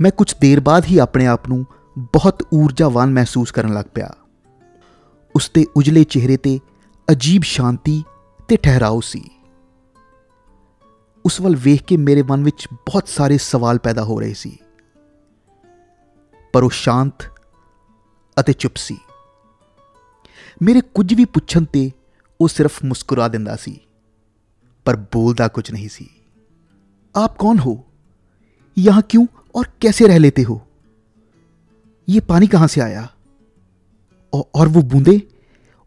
ਮੈਂ 0.01 0.11
ਕੁਝ 0.11 0.35
ਦੇਰ 0.41 0.61
ਬਾਅਦ 0.61 0.85
ਹੀ 0.85 0.99
ਆਪਣੇ 0.99 1.27
ਆਪ 1.27 1.49
ਨੂੰ 1.49 1.65
ਬਹੁਤ 1.99 2.43
ਊਰਜਾਵਾਨ 2.55 3.11
ਮਹਿਸੂਸ 3.11 3.53
ਕਰਨ 3.53 3.75
ਲੱਗ 3.75 3.85
ਪਿਆ। 3.95 4.15
ਉਸ 5.36 5.50
ਦੇ 5.54 5.66
ਉਜਲੇ 5.78 6.04
ਚਿਹਰੇ 6.04 6.38
ਤੇ 6.38 6.60
ਅਜੀਬ 7.08 7.44
ਸ਼ਾਂਤੀ 7.44 8.04
ਤੇ 8.48 8.58
ਠਹਿਰਾਓ 8.58 9.02
ਸੀ 9.02 9.24
ਉਸ 11.26 11.42
ਵੱਲ 11.42 11.56
ਵੇਖ 11.56 11.84
ਕੇ 11.84 11.98
ਮੇਰੇ 11.98 12.24
ਮਨ 12.24 12.44
ਵਿੱਚ 12.44 12.68
ਬਹੁਤ 12.74 13.08
ਸਾਰੇ 13.08 13.38
ਸਵਾਲ 13.38 13.78
ਪੈਦਾ 13.78 14.04
ਹੋ 14.04 14.20
ਰਹੇ 14.20 14.34
ਸੀ 14.34 14.58
ਪਰ 16.54 16.64
ਉਹ 16.64 16.70
ਸ਼ਾਂਤ 16.70 17.24
ਅਤੇ 18.38 18.54
ਚੁੱਪ 18.54 18.76
ਸੀ 18.78 18.98
ਮੇਰੇ 20.62 20.82
ਕੁਝ 20.94 21.14
ਵੀ 21.14 21.26
ਪੁੱਛਣ 21.26 21.66
ਤੇ 21.66 21.92
ਉਹ 22.40 22.48
ਸਿਰਫ 22.48 22.84
ਮੁਸਕਰਾ 22.86 23.28
ਦਿੰਦਾ 23.28 23.56
ਸੀ 23.56 23.80
पर 24.86 24.96
बोलता 25.16 25.48
कुछ 25.48 25.72
नहीं 25.72 25.88
सी 25.88 26.06
आप 27.16 27.36
कौन 27.38 27.60
हो 27.60 27.74
यहां 28.78 29.02
क्यों 29.10 29.26
और 29.56 29.68
कैसे 29.82 30.08
रह 30.08 30.18
लेते 30.18 30.42
हो 30.42 30.62
ये 32.08 32.20
पानी 32.20 32.48
कहां 32.48 32.68
से 32.68 32.82
आया 32.82 33.04
और, 34.34 34.44
और 34.56 34.68
वो 34.68 34.82
बूंदे 34.84 35.22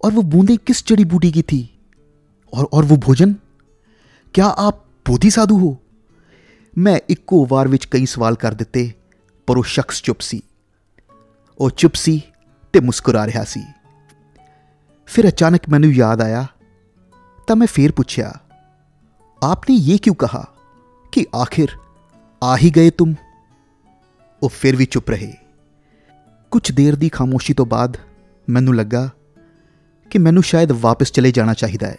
और 0.00 0.12
वो 0.12 0.22
बूंदे 0.28 0.56
किस 0.66 0.86
जड़ी 0.86 1.04
बूटी 1.06 1.32
की 1.32 1.42
थी 1.42 1.62
और 2.52 2.68
और 2.72 2.84
वो 2.84 2.96
भोजन 2.98 3.34
क्या 4.34 4.46
आप 4.46 4.84
बोधी 5.06 5.30
साधु 5.30 5.58
हो 5.58 5.76
मैं 6.76 7.00
इक्को 7.10 7.44
वार 7.46 7.68
विच 7.68 7.84
कई 7.84 8.06
सवाल 8.06 8.34
कर 8.36 8.54
दिते 8.54 8.92
पर 9.48 9.56
वो 9.56 9.62
शख्स 9.70 10.02
चुप 10.02 10.20
सी 10.20 10.42
ਉਹ 11.60 11.70
ਚੁੱਪ 11.70 11.94
ਸੀ 11.94 12.20
ਤੇ 12.74 12.80
ਮੁਸਕਰਾ 12.80 13.24
ਰਿਹਾ 13.26 13.42
ਸੀ 13.44 13.60
ਫਿਰ 15.08 15.28
ਅਚਾਨਕ 15.28 15.68
ਮੈਨੂੰ 15.70 15.92
ਯਾਦ 15.92 16.20
ਆਇਆ 16.20 16.46
ਤਾਂ 17.48 17.56
ਮੈਂ 17.56 17.66
ਫੇਰ 17.66 17.92
ਪੁੱਛਿਆ 17.92 18.32
आपने 19.42 19.74
ये 19.76 19.94
क्यों 19.98 20.14
कहा 20.14 20.40
कि 21.12 21.22
आखिर 21.34 21.70
आ 22.42 22.54
ही 22.56 22.70
गए 22.70 22.90
तुम 23.00 23.14
ਉਹ 24.42 24.48
ਫਿਰ 24.48 24.76
ਵੀ 24.76 24.84
ਚੁੱਪ 24.86 25.10
ਰਹੇ 25.10 25.32
ਕੁਝ 26.52 26.72
ਦੇਰ 26.72 26.96
ਦੀ 26.96 27.08
ਖਾਮੋਸ਼ੀ 27.08 27.54
ਤੋਂ 27.54 27.66
ਬਾਅਦ 27.66 27.96
ਮੈਨੂੰ 28.49 28.75
ਲੱਗਾ 28.75 29.09
ਕਿ 30.09 30.19
ਮੈਨੂੰ 30.19 30.43
ਸ਼ਾਇਦ 30.43 30.71
ਵਾਪਸ 30.71 31.11
ਚਲੇ 31.11 31.31
ਜਾਣਾ 31.31 31.53
ਚਾਹੀਦਾ 31.53 31.87
ਹੈ। 31.87 31.97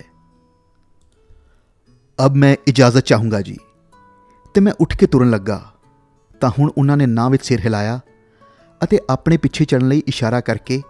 ਅਬ 2.26 2.34
ਮੈਂ 2.34 2.56
ਇਜਾਜ਼ਤ 2.66 3.00
ਚਾਹੂੰਗਾ 3.00 3.40
ਜੀ। 3.40 3.56
ਤੇ 4.54 4.60
ਮੈਂ 4.60 4.72
ਉੱਠ 4.80 4.96
ਕੇ 4.96 5.06
ਤੁਰਨ 5.06 5.30
ਲੱਗਾ। 5.30 5.72
ਤਾਂ 6.40 6.50
ਹੁਣ 6.58 6.70
ਉਹਨਾਂ 6.78 6.96
ਨੇ 6.96 7.06
ਨਾਂ 7.06 7.30
ਵਿੱਚ 7.30 7.46
ਸਿਰ 7.46 7.60
ਹਿਲਾਇਆ 7.60 8.00
ਅਤੇ 8.84 9.00
ਆਪਣੇ 9.10 9.36
ਪਿੱਛੇ 9.36 9.64
ਚੱਲਣ 9.64 9.88
ਲਈ 9.88 10.02
ਇਸ਼ਾਰਾ 10.06 10.40
ਕਰਕੇ 10.40 10.82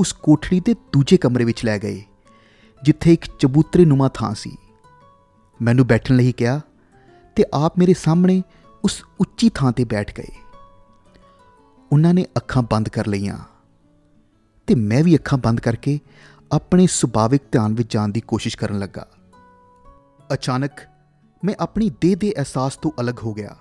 ਉਸ 0.00 0.12
ਕੋਠੜੀ 0.12 0.60
ਦੇ 0.60 0.74
ਦੂਜੇ 0.74 1.16
ਕਮਰੇ 1.16 1.44
ਵਿੱਚ 1.44 1.64
ਲੈ 1.64 1.78
ਗਏ, 1.78 2.04
ਜਿੱਥੇ 2.82 3.12
ਇੱਕ 3.12 3.26
ਚਬੂਤਰੇ 3.38 3.84
ਨੁਮਾ 3.84 4.08
ਥਾਂ 4.08 4.34
ਸੀ। 4.34 4.56
ਮੈਨੂੰ 5.62 5.86
ਬੈਠਣ 5.86 6.16
ਲਈ 6.16 6.32
ਕਿਹਾ 6.32 6.60
ਤੇ 7.36 7.44
ਆਪ 7.54 7.78
ਮੇਰੇ 7.78 7.94
ਸਾਹਮਣੇ 7.94 8.42
ਉਸ 8.84 9.02
ਉੱਚੀ 9.20 9.48
ਥਾਂ 9.48 9.72
ਤੇ 9.72 9.84
ਬੈਠ 9.84 10.20
ਗਏ। 10.20 10.36
ਉਹਨਾਂ 11.92 12.14
ਨੇ 12.14 12.26
ਅੱਖਾਂ 12.36 12.62
ਬੰਦ 12.62 12.88
ਕਰ 12.88 13.06
ਲਈਆਂ। 13.06 13.38
ਤੇ 14.66 14.74
ਮੈਂ 14.74 15.04
ਵੀ 15.04 15.16
ਅੱਖਾਂ 15.16 15.38
ਬੰਦ 15.38 15.60
ਕਰਕੇ 15.60 16.00
ਆਪਣੇ 16.52 16.86
ਸੁਭਾਵਿਕ 16.86 17.42
ਧਿਆਨ 17.52 17.74
ਵਿੱਚ 17.74 17.92
ਜਾਣ 17.92 18.08
ਦੀ 18.08 18.20
ਕੋਸ਼ਿਸ਼ 18.20 18.56
ਕਰਨ 18.56 18.78
ਲੱਗਾ। 18.78 19.08
ਅਚਾਨਕ 20.32 20.72
ਮੈਂ 21.44 21.54
ਆਪਣੀ 21.60 21.90
ਦੇਹ 22.00 22.16
ਦੇ 22.16 22.34
ਅਹਿਸਾਸ 22.36 22.76
ਤੋਂ 22.76 22.90
ਅਲੱਗ 23.00 23.18
ਹੋ 23.18 23.34
ਗਿਆ। 23.34 23.56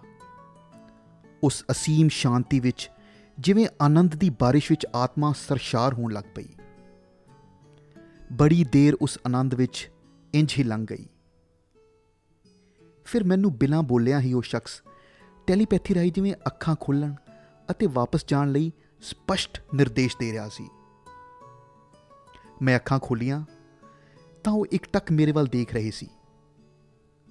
ਉਸ 1.44 1.66
ਅਸੀਮ 1.72 2.08
ਸ਼ਾਂਤੀ 2.08 2.60
ਵਿੱਚ 2.60 2.92
ਜਿਵੇਂ 3.40 3.68
ਆਨੰਦ 3.82 4.16
ਦੀ 4.16 4.30
ਬਾਰਿਸ਼ 4.30 4.72
ਵਿੱਚ 4.72 4.88
ਆਤਮਾ 4.96 5.34
ਸਰਸ਼ਾਰ 5.48 5.94
ਹੋਣ 5.94 6.14
ਲੱਗ 6.14 6.24
ਪਈ। 6.36 6.48
ਬੜੀ 8.34 8.64
ਦੇਰ 8.64 8.94
ਉਸ 8.94 9.20
ਆਨੰਦ 9.26 9.54
ਵਿੱਚ 9.54 9.92
ਇੰਜ 10.34 10.54
ਹੀ 10.58 10.64
ਲੰਘ 10.64 10.86
ਗਈ। 10.86 11.06
ਫਿਰ 13.06 13.24
ਮੈਨੂੰ 13.24 13.58
ਬਿਨਾਂ 13.58 13.84
ਬੋਲਿਆ 13.84 14.20
ਹੀ 14.20 14.34
ਉਹ 14.34 14.42
ਸ਼ਖਸ 14.42 14.82
ਟੈਲੀਪੈਥੀ 15.48 15.96
ਰਾਹੀਂ 15.96 16.12
ਜਿਵੇਂ 16.12 16.34
ਅੱਖਾਂ 16.48 16.76
ਖੋਲਣ 16.80 17.14
ਅਤੇ 17.72 17.88
ਵਾਪਸ 17.88 18.26
ਜਾਣ 18.28 18.52
ਲਈ 18.52 18.72
ਸਪਸ਼ਟ 19.02 19.62
ਨਿਰਦੇਸ਼ 19.76 20.18
ਦੇ 20.20 20.32
ਰਿਹਾ 20.32 20.50
ਸੀ। 20.50 20.70
ਮੈਂ 22.62 22.76
ਅੱਖਾਂ 22.76 23.00
ਖੋਲੀਆਂ 23.00 23.44
ਤਾਂ 24.44 24.54
ਉਹ 24.54 24.66
ਇੱਕ 24.72 24.86
ਟੱਕ 24.94 25.12
ਮੇਰੇ 25.12 25.32
ਵੱਲ 25.32 25.46
ਦੇਖ 25.46 25.74
ਰਹੇ 25.74 25.92
ਸੀ। 25.92 26.08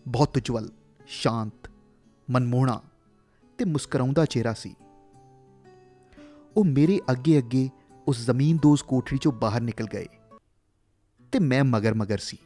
ਬਹੁਤ 0.08 0.36
ਉਜਵਲ 0.36 0.70
ਸ਼ਾਂਤ, 1.06 1.70
ਮਨਮੋਹਣਾ 2.30 2.80
ਤੇ 3.58 3.64
ਮੁਸਕਰਾਉਂਦਾ 3.64 4.24
ਚਿਹਰਾ 4.24 4.52
ਸੀ। 4.52 4.74
ਉਹ 6.56 6.64
ਮੇਰੇ 6.64 7.00
ਅੱਗੇ 7.10 7.38
ਅੱਗੇ 7.38 7.70
ਉਸ 8.08 8.24
ਜ਼ਮੀਨ 8.26 8.58
ਦੋਜ਼ 8.62 8.84
ਕੋਠੜੀ 8.84 9.18
ਚੋਂ 9.18 9.32
ਬਾਹਰ 9.32 9.60
ਨਿਕਲ 9.60 9.86
ਗਏ 9.86 10.06
ਤੇ 11.32 11.38
ਮੈਂ 11.38 11.64
ਮਗਰ 11.64 11.94
ਮਗਰ 11.94 12.18
ਸੀ। 12.18 12.38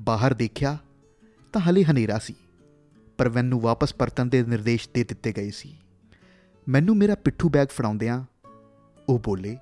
ਬਾਹਰ 0.00 0.34
ਦੇਖਿਆ 0.34 0.78
ਤਾਂ 1.52 1.60
ਹਲੇ 1.60 1.84
ਹਨੇਰਾ 1.84 2.18
ਸੀ, 2.18 2.34
ਪਰ 3.18 3.28
ਮੈਨੂੰ 3.28 3.60
ਵਾਪਸ 3.60 3.94
ਪਰਤਣ 3.94 4.26
ਦੇ 4.26 4.42
ਨਿਰਦੇਸ਼ 4.42 4.88
ਦੇ 4.94 5.04
ਦਿੱਤੇ 5.04 5.32
ਗਏ 5.32 5.50
ਸੀ। 5.50 5.76
ਮੈਨੂੰ 6.68 6.96
ਮੇਰਾ 6.96 7.14
ਪਿੱਠੂ 7.14 7.48
ਬੈਗ 7.48 7.68
ਫੜਾਉਂਦਿਆਂ 7.68 8.24
ਉਹ 9.08 9.18
ਬੋਲੇ 9.18 9.56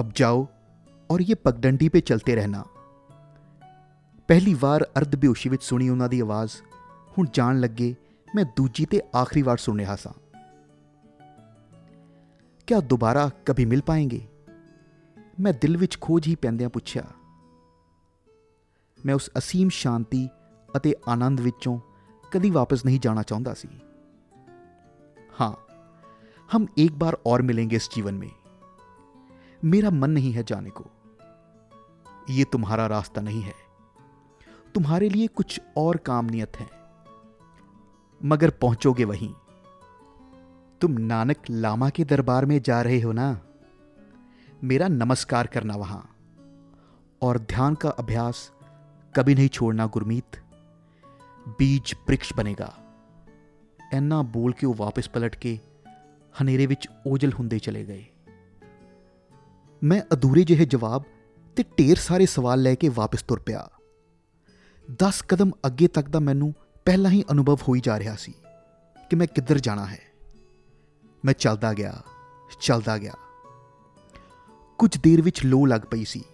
अब 0.00 0.08
जाओ 0.08 0.46
ਔਰ 1.10 1.20
ਇਹ 1.20 1.34
ਪਗਡੰਡੀ 1.36 1.88
'ਤੇ 1.88 2.00
ਚਲਤੇ 2.00 2.34
ਰਹਿਣਾ 2.34 2.64
ਪਹਿਲੀ 4.28 4.56
ਵਾਰ 4.60 4.88
ਅਰਧ 4.98 5.16
ਬੇਹੋਸ਼ੀ 5.16 5.50
ਵਿੱਚ 5.50 5.62
ਸੁਣੀ 5.62 5.88
ਉਹਨਾਂ 5.88 6.08
ਦੀ 6.08 6.20
ਆਵਾਜ਼ 6.20 6.50
ਹੁਣ 7.18 7.26
ਜਾਣ 7.32 7.60
ਲੱਗੇ 7.60 7.94
ਮੈਂ 8.34 8.44
ਦੂਜੀ 8.44 8.84
ਤੇ 8.84 9.00
ਆਖਰੀ 9.16 9.42
ਵਾਰ 9.42 9.56
ਸੁਣ 9.56 9.78
ਰਿਹਾ 9.78 9.96
ਸਾਂ 9.96 10.12
ਕਿਆ 12.66 12.80
ਦੁਬਾਰਾ 12.80 13.30
ਕभी 13.46 13.68
ਮਿਲ 13.68 13.82
ਪਾਏਗੇ 13.82 14.20
ਮੈਂ 15.40 15.52
ਦਿਲ 15.52 15.76
ਵਿੱਚ 15.76 16.00
ਖੋਜ 16.00 16.26
ਹੀ 16.26 16.34
ਪੈਂਦਿਆਂ 16.34 16.70
ਪੁੱਛਿਆ 16.70 17.04
ਮੈਂ 19.06 19.14
ਉਸ 19.14 19.30
ਅਸੀਮ 19.38 19.68
ਸ਼ਾਂਤੀ 19.68 20.28
ਅਤੇ 20.76 20.94
ਆਨੰਦ 21.08 21.40
ਵਿੱਚੋਂ 21.40 21.80
ਕਦੀ 22.30 22.50
ਵਾਪਸ 22.50 22.84
ਨਹੀਂ 22.84 23.00
ਜਾਣਾ 23.00 23.22
ਚਾਹੁੰਦਾ 23.22 23.54
ਸੀ 23.54 23.68
ਹਾਂ 25.40 25.52
ਹਮ 26.56 26.66
ਇੱਕ 26.76 26.92
ਵਾਰ 26.98 27.18
ਔਰ 27.26 27.42
ਮਿਲेंगे 27.42 27.72
ਇਸ 27.72 27.88
ਜੀਵਨ 27.96 28.18
ਮੇਂ 28.18 28.30
मेरा 29.65 29.89
मन 29.89 30.09
नहीं 30.09 30.31
है 30.33 30.43
जाने 30.43 30.69
को 30.69 30.85
ये 32.29 32.43
तुम्हारा 32.43 32.85
रास्ता 32.87 33.21
नहीं 33.21 33.41
है 33.41 33.53
तुम्हारे 34.75 35.09
लिए 35.09 35.27
कुछ 35.27 35.59
और 35.77 35.97
काम 36.05 36.25
नियत 36.25 36.59
है 36.59 36.67
मगर 38.21 38.49
पहुंचोगे 38.61 39.05
वहीं 39.05 39.33
तुम 40.81 40.97
नानक 41.03 41.49
लामा 41.49 41.89
के 41.89 42.03
दरबार 42.05 42.45
में 42.45 42.61
जा 42.61 42.81
रहे 42.81 42.99
हो 43.01 43.11
ना 43.11 43.29
मेरा 44.63 44.87
नमस्कार 44.87 45.47
करना 45.47 45.75
वहां 45.75 46.01
और 47.21 47.37
ध्यान 47.49 47.75
का 47.75 47.89
अभ्यास 47.99 48.51
कभी 49.15 49.35
नहीं 49.35 49.47
छोड़ना 49.49 49.85
गुरमीत 49.87 50.43
बीज 51.59 51.95
वृक्ष 52.09 52.33
बनेगा 52.33 52.73
ਐਨਾ 53.93 54.21
ਬੋਲ 54.21 54.53
ਕੇ 54.53 54.67
ਉਹ 54.67 54.75
ਵਾਪਸ 54.75 55.09
ਪਲਟ 55.09 55.35
ਕੇ 55.35 55.57
ਹਨੇਰੇ 56.35 56.65
ਵਿੱਚ 56.65 56.87
ਓਜਲ 57.07 57.33
ਹੁੰਦੇ 57.33 57.59
ਚਲੇ 57.59 57.83
ਗਏ 57.85 58.05
ਮੈਂ 59.84 60.02
ਅਧੂਰੇ 60.12 60.44
ਜਿਹੇ 60.44 60.64
ਜਵਾਬ 60.64 61.02
ਤੇ 61.56 61.62
ਢੇਰ 61.62 61.98
ਸਾਰੇ 61.98 62.26
ਸਵਾਲ 62.26 62.62
ਲੈ 62.62 62.74
ਕੇ 62.74 62.88
ਵਾਪਸ 62.88 63.22
ਤੁਰ 63.22 63.40
ਪਿਆ। 63.40 63.68
10 64.92 65.22
ਕਦਮ 65.28 65.50
ਅੱਗੇ 65.66 65.88
ਤੱਕ 65.88 66.08
ਦਾ 66.08 66.18
ਮੈਨੂੰ 66.18 66.54
ਪਹਿਲਾਂ 66.84 67.10
ਹੀ 67.10 67.24
ਅਨੁਭਵ 67.30 67.54
ਹੋਈ 67.54 67.80
ਜਾ 67.80 67.98
ਰਿਹਾ 67.98 68.16
ਸੀ 68.16 68.34
ਕਿ 69.10 69.16
ਮੈਂ 69.16 69.26
ਕਿੱਧਰ 69.26 69.58
ਜਾਣਾ 69.58 69.86
ਹੈ। 69.86 70.00
ਮੈਂ 71.24 71.34
ਚੱਲਦਾ 71.34 71.74
ਗਿਆ 71.74 72.02
ਚੱਲਦਾ 72.60 72.98
ਗਿਆ। 72.98 73.12
ਕੁਝ 74.78 74.98
ਦੇਰ 74.98 75.22
ਵਿੱਚ 75.22 75.46
ਲੋ 75.46 75.66
ਲੱਗ 75.66 75.80
ਪਈ 75.80 76.04
ਸੀ। 76.04 76.24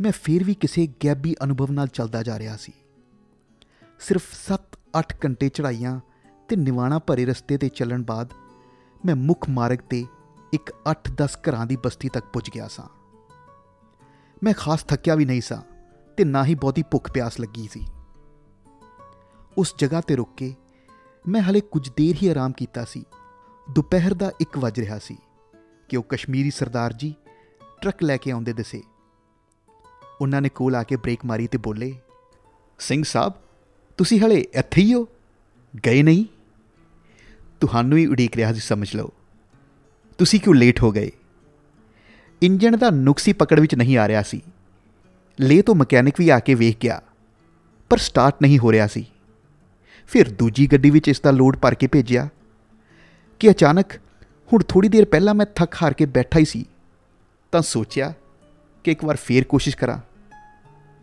ਮੈਂ 0.00 0.12
ਫੇਰ 0.12 0.44
ਵੀ 0.44 0.54
ਕਿਸੇ 0.54 0.88
ਗੈਬੀ 1.04 1.36
ਅਨੁਭਵ 1.44 1.72
ਨਾਲ 1.72 1.86
ਚੱਲਦਾ 1.86 2.22
ਜਾ 2.22 2.38
ਰਿਹਾ 2.38 2.56
ਸੀ। 2.56 2.72
ਸਿਰਫ 4.00 4.22
7-8 4.52 5.02
ਘੰਟੇ 5.24 5.48
ਚੜਾਈਆਂ 5.48 6.00
ਤੇ 6.48 6.56
ਨਿਵਾਣਾ 6.56 6.98
ਭਰੇ 6.98 7.24
ਰਸਤੇ 7.24 7.58
ਤੇ 7.58 7.68
ਚੱਲਣ 7.68 8.02
ਬਾਅਦ 8.02 8.32
ਮੈਂ 9.06 9.16
ਮੁੱਖ 9.16 9.48
ਮਾਰਗ 9.48 9.78
ਤੇ 9.78 10.04
ਇੱਕ 10.54 10.72
8-10 10.86 11.36
ਘਰਾਂ 11.36 11.66
ਦੀ 11.66 11.76
ਬਸਤੀ 11.76 12.08
ਤੱਕ 12.08 12.26
ਪੁੱਜ 12.26 12.50
ਗਿਆ 12.50 12.68
ਸਾਂ। 12.68 12.88
ਮੈਂ 14.42 14.54
ਖਾਸ 14.54 14.82
ਥੱਕਿਆ 14.82 15.14
ਵੀ 15.14 15.24
ਨਹੀਂ 15.24 15.40
ਸਾਂ 15.40 15.62
ਤੇ 16.16 16.24
ਨਾ 16.24 16.44
ਹੀ 16.44 16.54
ਬਹੁਤੀ 16.54 16.82
ਭੁੱਖ 16.82 17.10
ਪਿਆਸ 17.12 17.40
ਲੱਗੀ 17.40 17.68
ਸੀ। 17.72 17.86
ਉਸ 19.58 19.74
ਜਗ੍ਹਾ 19.78 20.00
ਤੇ 20.00 20.16
ਰੁਕ 20.16 20.34
ਕੇ 20.36 20.54
ਮੈਂ 21.28 21.40
ਹਲੇ 21.40 21.60
ਕੁਝ 21.60 21.88
ਦੇਰ 21.88 22.16
ਹੀ 22.22 22.28
ਆਰਾਮ 22.28 22.52
ਕੀਤਾ 22.52 22.84
ਸੀ। 22.84 23.04
ਦੁਪਹਿਰ 23.70 24.14
ਦਾ 24.14 24.30
1 24.40 24.58
ਵਜ 24.58 24.80
ਰਿਹਾ 24.80 24.98
ਸੀ 24.98 25.16
ਕਿ 25.88 25.96
ਉਹ 25.96 26.04
ਕਸ਼ਮੀਰੀ 26.08 26.50
ਸਰਦਾਰ 26.50 26.92
ਜੀ 26.92 27.14
ਟਰੱਕ 27.80 28.02
ਲੈ 28.02 28.16
ਕੇ 28.16 28.30
ਆਉਂਦੇ 28.30 28.52
ਦਿਸੇ। 28.52 28.82
ਉਹਨਾਂ 30.20 30.40
ਨੇ 30.40 30.48
ਕੋਲ 30.48 30.74
ਆ 30.74 30.82
ਕੇ 30.82 30.96
ਬ੍ਰੇਕ 30.96 31.24
ਮਾਰੀ 31.24 31.46
ਤੇ 31.46 31.58
ਬੋਲੇ, 31.58 31.98
ਸਿੰਘ 32.78 33.02
ਸਾਹਿਬ, 33.02 33.32
ਤੁਸੀਂ 33.98 34.20
ਹਲੇ 34.20 34.40
ਇੱਥੇ 34.54 34.82
ਹੀ 34.82 34.94
ਹੋ? 34.94 35.08
ਗਏ 35.86 36.02
ਨਹੀਂ? 36.02 36.24
ਤੁਹਾਨੂੰ 37.60 37.98
ਹੀ 37.98 38.06
ਉਡੀਕ 38.06 38.36
ਰਿਹਾ 38.36 38.52
ਸੀ, 38.52 38.60
ਸਮਝ 38.60 38.96
ਲਓ। 38.96 39.12
ਤੁਸੀਂ 40.18 40.40
ਕਿਉਂ 40.40 40.54
ਲੇਟ 40.54 40.82
ਹੋ 40.82 40.90
ਗਏ? 40.92 41.10
ਇੰਜਣ 42.42 42.76
ਦਾ 42.76 42.90
ਨੁਕਸੀ 42.90 43.32
ਪਕੜ 43.32 43.60
ਵਿੱਚ 43.60 43.74
ਨਹੀਂ 43.74 43.98
ਆ 43.98 44.08
ਰਿਹਾ 44.08 44.22
ਸੀ। 44.22 44.40
ਲੇ 45.40 45.62
ਤੋਂ 45.62 45.74
ਮਕੈਨਿਕ 45.74 46.14
ਵੀ 46.18 46.28
ਆ 46.28 46.38
ਕੇ 46.38 46.54
ਵੇਖ 46.54 46.76
ਗਿਆ, 46.78 47.00
ਪਰ 47.90 47.98
ਸਟਾਰਟ 47.98 48.34
ਨਹੀਂ 48.42 48.58
ਹੋ 48.58 48.72
ਰਿਹਾ 48.72 48.86
ਸੀ। 48.86 49.04
ਫਿਰ 50.06 50.32
ਦੂਜੀ 50.32 50.66
ਗੱਡੀ 50.66 50.90
ਵਿੱਚ 50.90 51.08
ਇਸ 51.08 51.20
ਦਾ 51.20 51.30
ਲੋਡ 51.30 51.56
ਭਰ 51.56 51.74
ਕੇ 51.74 51.86
ਭੇਜਿਆ, 51.86 52.28
ਕਿ 53.40 53.50
ਅਚਾਨਕ 53.50 53.96
ਹੁਣ 54.52 54.62
ਥੋੜੀ 54.62 54.88
ਦੇਰ 54.88 55.04
ਪਹਿਲਾਂ 55.04 55.34
ਮੈਂ 55.34 55.46
ਥੱਕ 55.46 55.74
ਹਾਰ 55.82 55.92
ਕੇ 55.92 56.06
ਬੈਠਾ 56.06 56.38
ਹੀ 56.38 56.44
ਸੀ, 56.44 56.64
ਤਾਂ 57.52 57.62
ਸੋਚਿਆ 57.62 58.12
ਕਿ 58.84 58.90
ਇੱਕ 58.90 59.04
ਵਾਰ 59.04 59.16
ਫੇਰ 59.16 59.44
ਕੋਸ਼ਿਸ਼ 59.44 59.76
ਕਰਾਂ, 59.76 59.98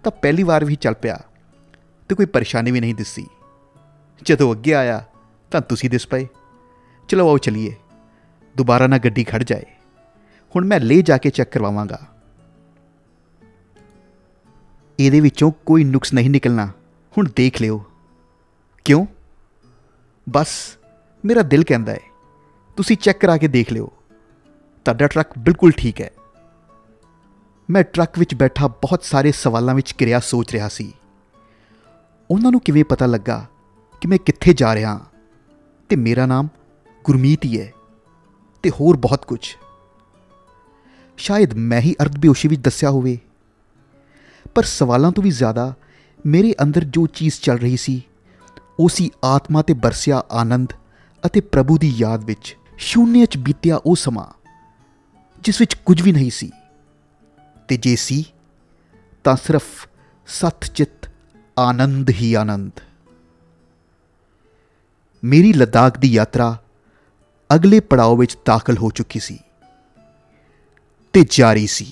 ਤਾਂ 0.03 0.11
ਪਹਿਲੀ 0.11 0.43
ਵਾਰ 0.43 0.65
ਵੀ 0.65 0.75
ਚੱਲ 0.75 0.93
ਪਿਆ, 0.93 1.19
ਤੇ 2.09 2.15
ਕੋਈ 2.15 2.25
ਪਰੇਸ਼ਾਨੀ 2.25 2.71
ਵੀ 2.71 2.79
ਨਹੀਂ 2.79 2.95
ਦਿਸੀ। 2.95 3.27
ਜਦੋਂ 4.23 4.51
ਅੱਗੇ 4.53 4.73
ਆਇਆ 4.73 5.03
ਤਾਂ 5.51 5.61
ਤੁਸੀਂ 5.61 5.89
ਦਿਸ 5.89 6.07
ਪਏ। 6.07 6.27
ਚਲੋ 7.07 7.29
ਆਓ 7.29 7.37
ਚਲੀਏ। 7.37 7.75
ਦੁਬਾਰਾ 8.57 8.87
ਨਾ 8.87 8.97
ਗੱਡੀ 8.97 9.23
ਖੜ 9.23 9.43
ਜਾਏ। 9.43 9.63
ਹੁਣ 10.55 10.65
ਮੈਂ 10.65 10.79
ਲੈ 10.79 11.01
ਜਾ 11.01 11.17
ਕੇ 11.17 11.29
ਚੈੱਕ 11.29 11.51
ਕਰਵਾਵਾਂਗਾ। 11.51 12.07
ਇਹਦੇ 14.99 15.19
ਵਿੱਚੋਂ 15.19 15.51
ਕੋਈ 15.65 15.83
ਨੁਕਸ 15.83 16.13
ਨਹੀਂ 16.13 16.29
ਨਿਕਲਣਾ। 16.29 16.67
ਹੁਣ 17.17 17.29
ਦੇਖ 17.35 17.61
ਲਿਓ। 17.61 17.83
ਕਿਉਂ? 18.85 19.05
ਬਸ, 20.29 20.77
ਮੇਰਾ 21.25 21.41
ਦਿਲ 21.41 21.63
ਕਹਿੰਦਾ 21.63 21.91
ਹੈ। 21.91 21.99
ਤੁਸੀਂ 22.77 22.97
ਚੈੱਕ 22.97 23.19
ਕਰਾ 23.19 23.37
ਕੇ 23.37 23.47
ਦੇਖ 23.47 23.73
ਲਿਓ। 23.73 23.91
ਤੁਹਾਡਾ 24.85 25.07
ਟਰੱਕ 25.07 25.37
ਬਿਲਕੁਲ 25.39 25.71
ਠੀਕ 25.71 26.01
ਹੈ। 26.01 26.09
ਮੈਂ 27.69 27.83
ਟਰੱਕ 27.83 28.19
ਵਿੱਚ 28.19 28.35
ਬੈਠਾ 28.35 28.67
ਬਹੁਤ 28.67 29.03
ਸਾਰੇ 29.03 29.31
ਸਵਾਲਾਂ 29.31 29.75
ਵਿੱਚ 29.75 29.91
ਕਿਰਿਆ 29.91 30.19
ਸੋਚ 30.19 30.51
ਰਿਹਾ 30.51 30.67
ਸੀ। 30.67 30.93
ਉਹਨਾਂ 32.31 32.51
ਨੂੰ 32.51 32.59
ਕਿਵੇਂ 32.59 32.83
ਪਤਾ 32.83 33.05
ਲੱਗਾ 33.05 33.45
ਕਿ 34.01 34.07
ਮੈਂ 34.07 34.17
ਕਿੱਥੇ 34.17 34.53
ਜਾ 34.53 34.75
ਰਿਹਾ 34.75 34.93
ਹਾਂ? 34.93 34.99
ਤੇ 35.89 35.95
ਮੇਰਾ 35.95 36.25
ਨਾਮ 36.25 36.47
ਗੁਰਮੀਤ 37.05 37.45
ਹੀ 37.45 37.61
ਹੈ। 37.61 37.73
ਤੇ 38.63 38.69
ਹੋਰ 38.69 38.97
ਬਹੁਤ 38.97 39.25
ਕੁਝ। 39.25 39.55
ਸ਼ਾਇਦ 41.17 41.53
ਮੈਂ 41.53 41.81
ਹੀ 41.81 41.95
ਅਰਧਬੇਹੋਸ਼ੀ 42.01 42.49
ਵਿੱਚ 42.49 42.61
ਦੱਸਿਆ 42.61 42.89
ਹੋਵੇ। 42.89 43.19
ਪਰ 44.55 44.63
ਸਵਾਲਾਂ 44.63 45.11
ਤੋਂ 45.11 45.23
ਵੀ 45.23 45.31
ਜ਼ਿਆਦਾ 45.31 45.73
ਮੇਰੇ 46.25 46.55
ਅੰਦਰ 46.61 46.83
ਜੋ 46.83 47.07
ਚੀਜ਼ 47.07 47.39
ਚੱਲ 47.41 47.57
ਰਹੀ 47.57 47.77
ਸੀ, 47.77 48.07
ਉਹ 48.79 48.89
ਸੀ 48.89 49.11
ਆਤਮਾ 49.23 49.61
ਤੇ 49.61 49.73
ਬਰਸਿਆ 49.73 50.23
ਆਨੰਦ 50.31 50.73
ਅਤੇ 51.25 51.41
ਪ੍ਰਭੂ 51.41 51.77
ਦੀ 51.77 51.93
ਯਾਦ 51.97 52.23
ਵਿੱਚ 52.23 52.57
ਸ਼ੂਨਿਆ 52.77 53.25
'ਚ 53.25 53.37
ਬੀਤਿਆ 53.37 53.75
ਉਹ 53.85 53.95
ਸਮਾਂ, 53.95 54.49
ਜਿਸ 55.41 55.59
ਵਿੱਚ 55.59 55.73
ਕੁਝ 55.73 56.01
ਵੀ 56.01 56.11
ਨਹੀਂ 56.11 56.31
ਸੀ। 56.31 56.51
ਤੇ 57.67 57.77
ਜੇ 57.77 57.95
ਸੀ, 57.95 58.25
ਤਾਂ 59.23 59.35
ਸਿਰਫ 59.35 59.87
ਸਤ 60.27 60.63
ਚਿਤ, 60.63 61.09
ਆਨੰਦ 61.59 62.09
ਹੀ 62.09 62.33
ਆਨੰਦ। 62.33 62.71
ਮੇਰੀ 65.23 65.53
ਲਦਾਖ 65.53 65.99
ਦੀ 65.99 66.07
ਯਾਤਰਾ 66.07 66.60
ਅਗਲੇ 67.55 67.79
ਪੜਾਅ 67.79 68.15
ਵਿੱਚ 68.15 68.37
ਦਾਖਲ 68.45 68.77
ਹੋ 68.77 68.89
ਚੁੱਕੀ 68.89 69.19
ਸੀ 69.19 69.39
ਤੇ 71.13 71.23
ਜਾਰੀ 71.29 71.67
ਸੀ। 71.67 71.91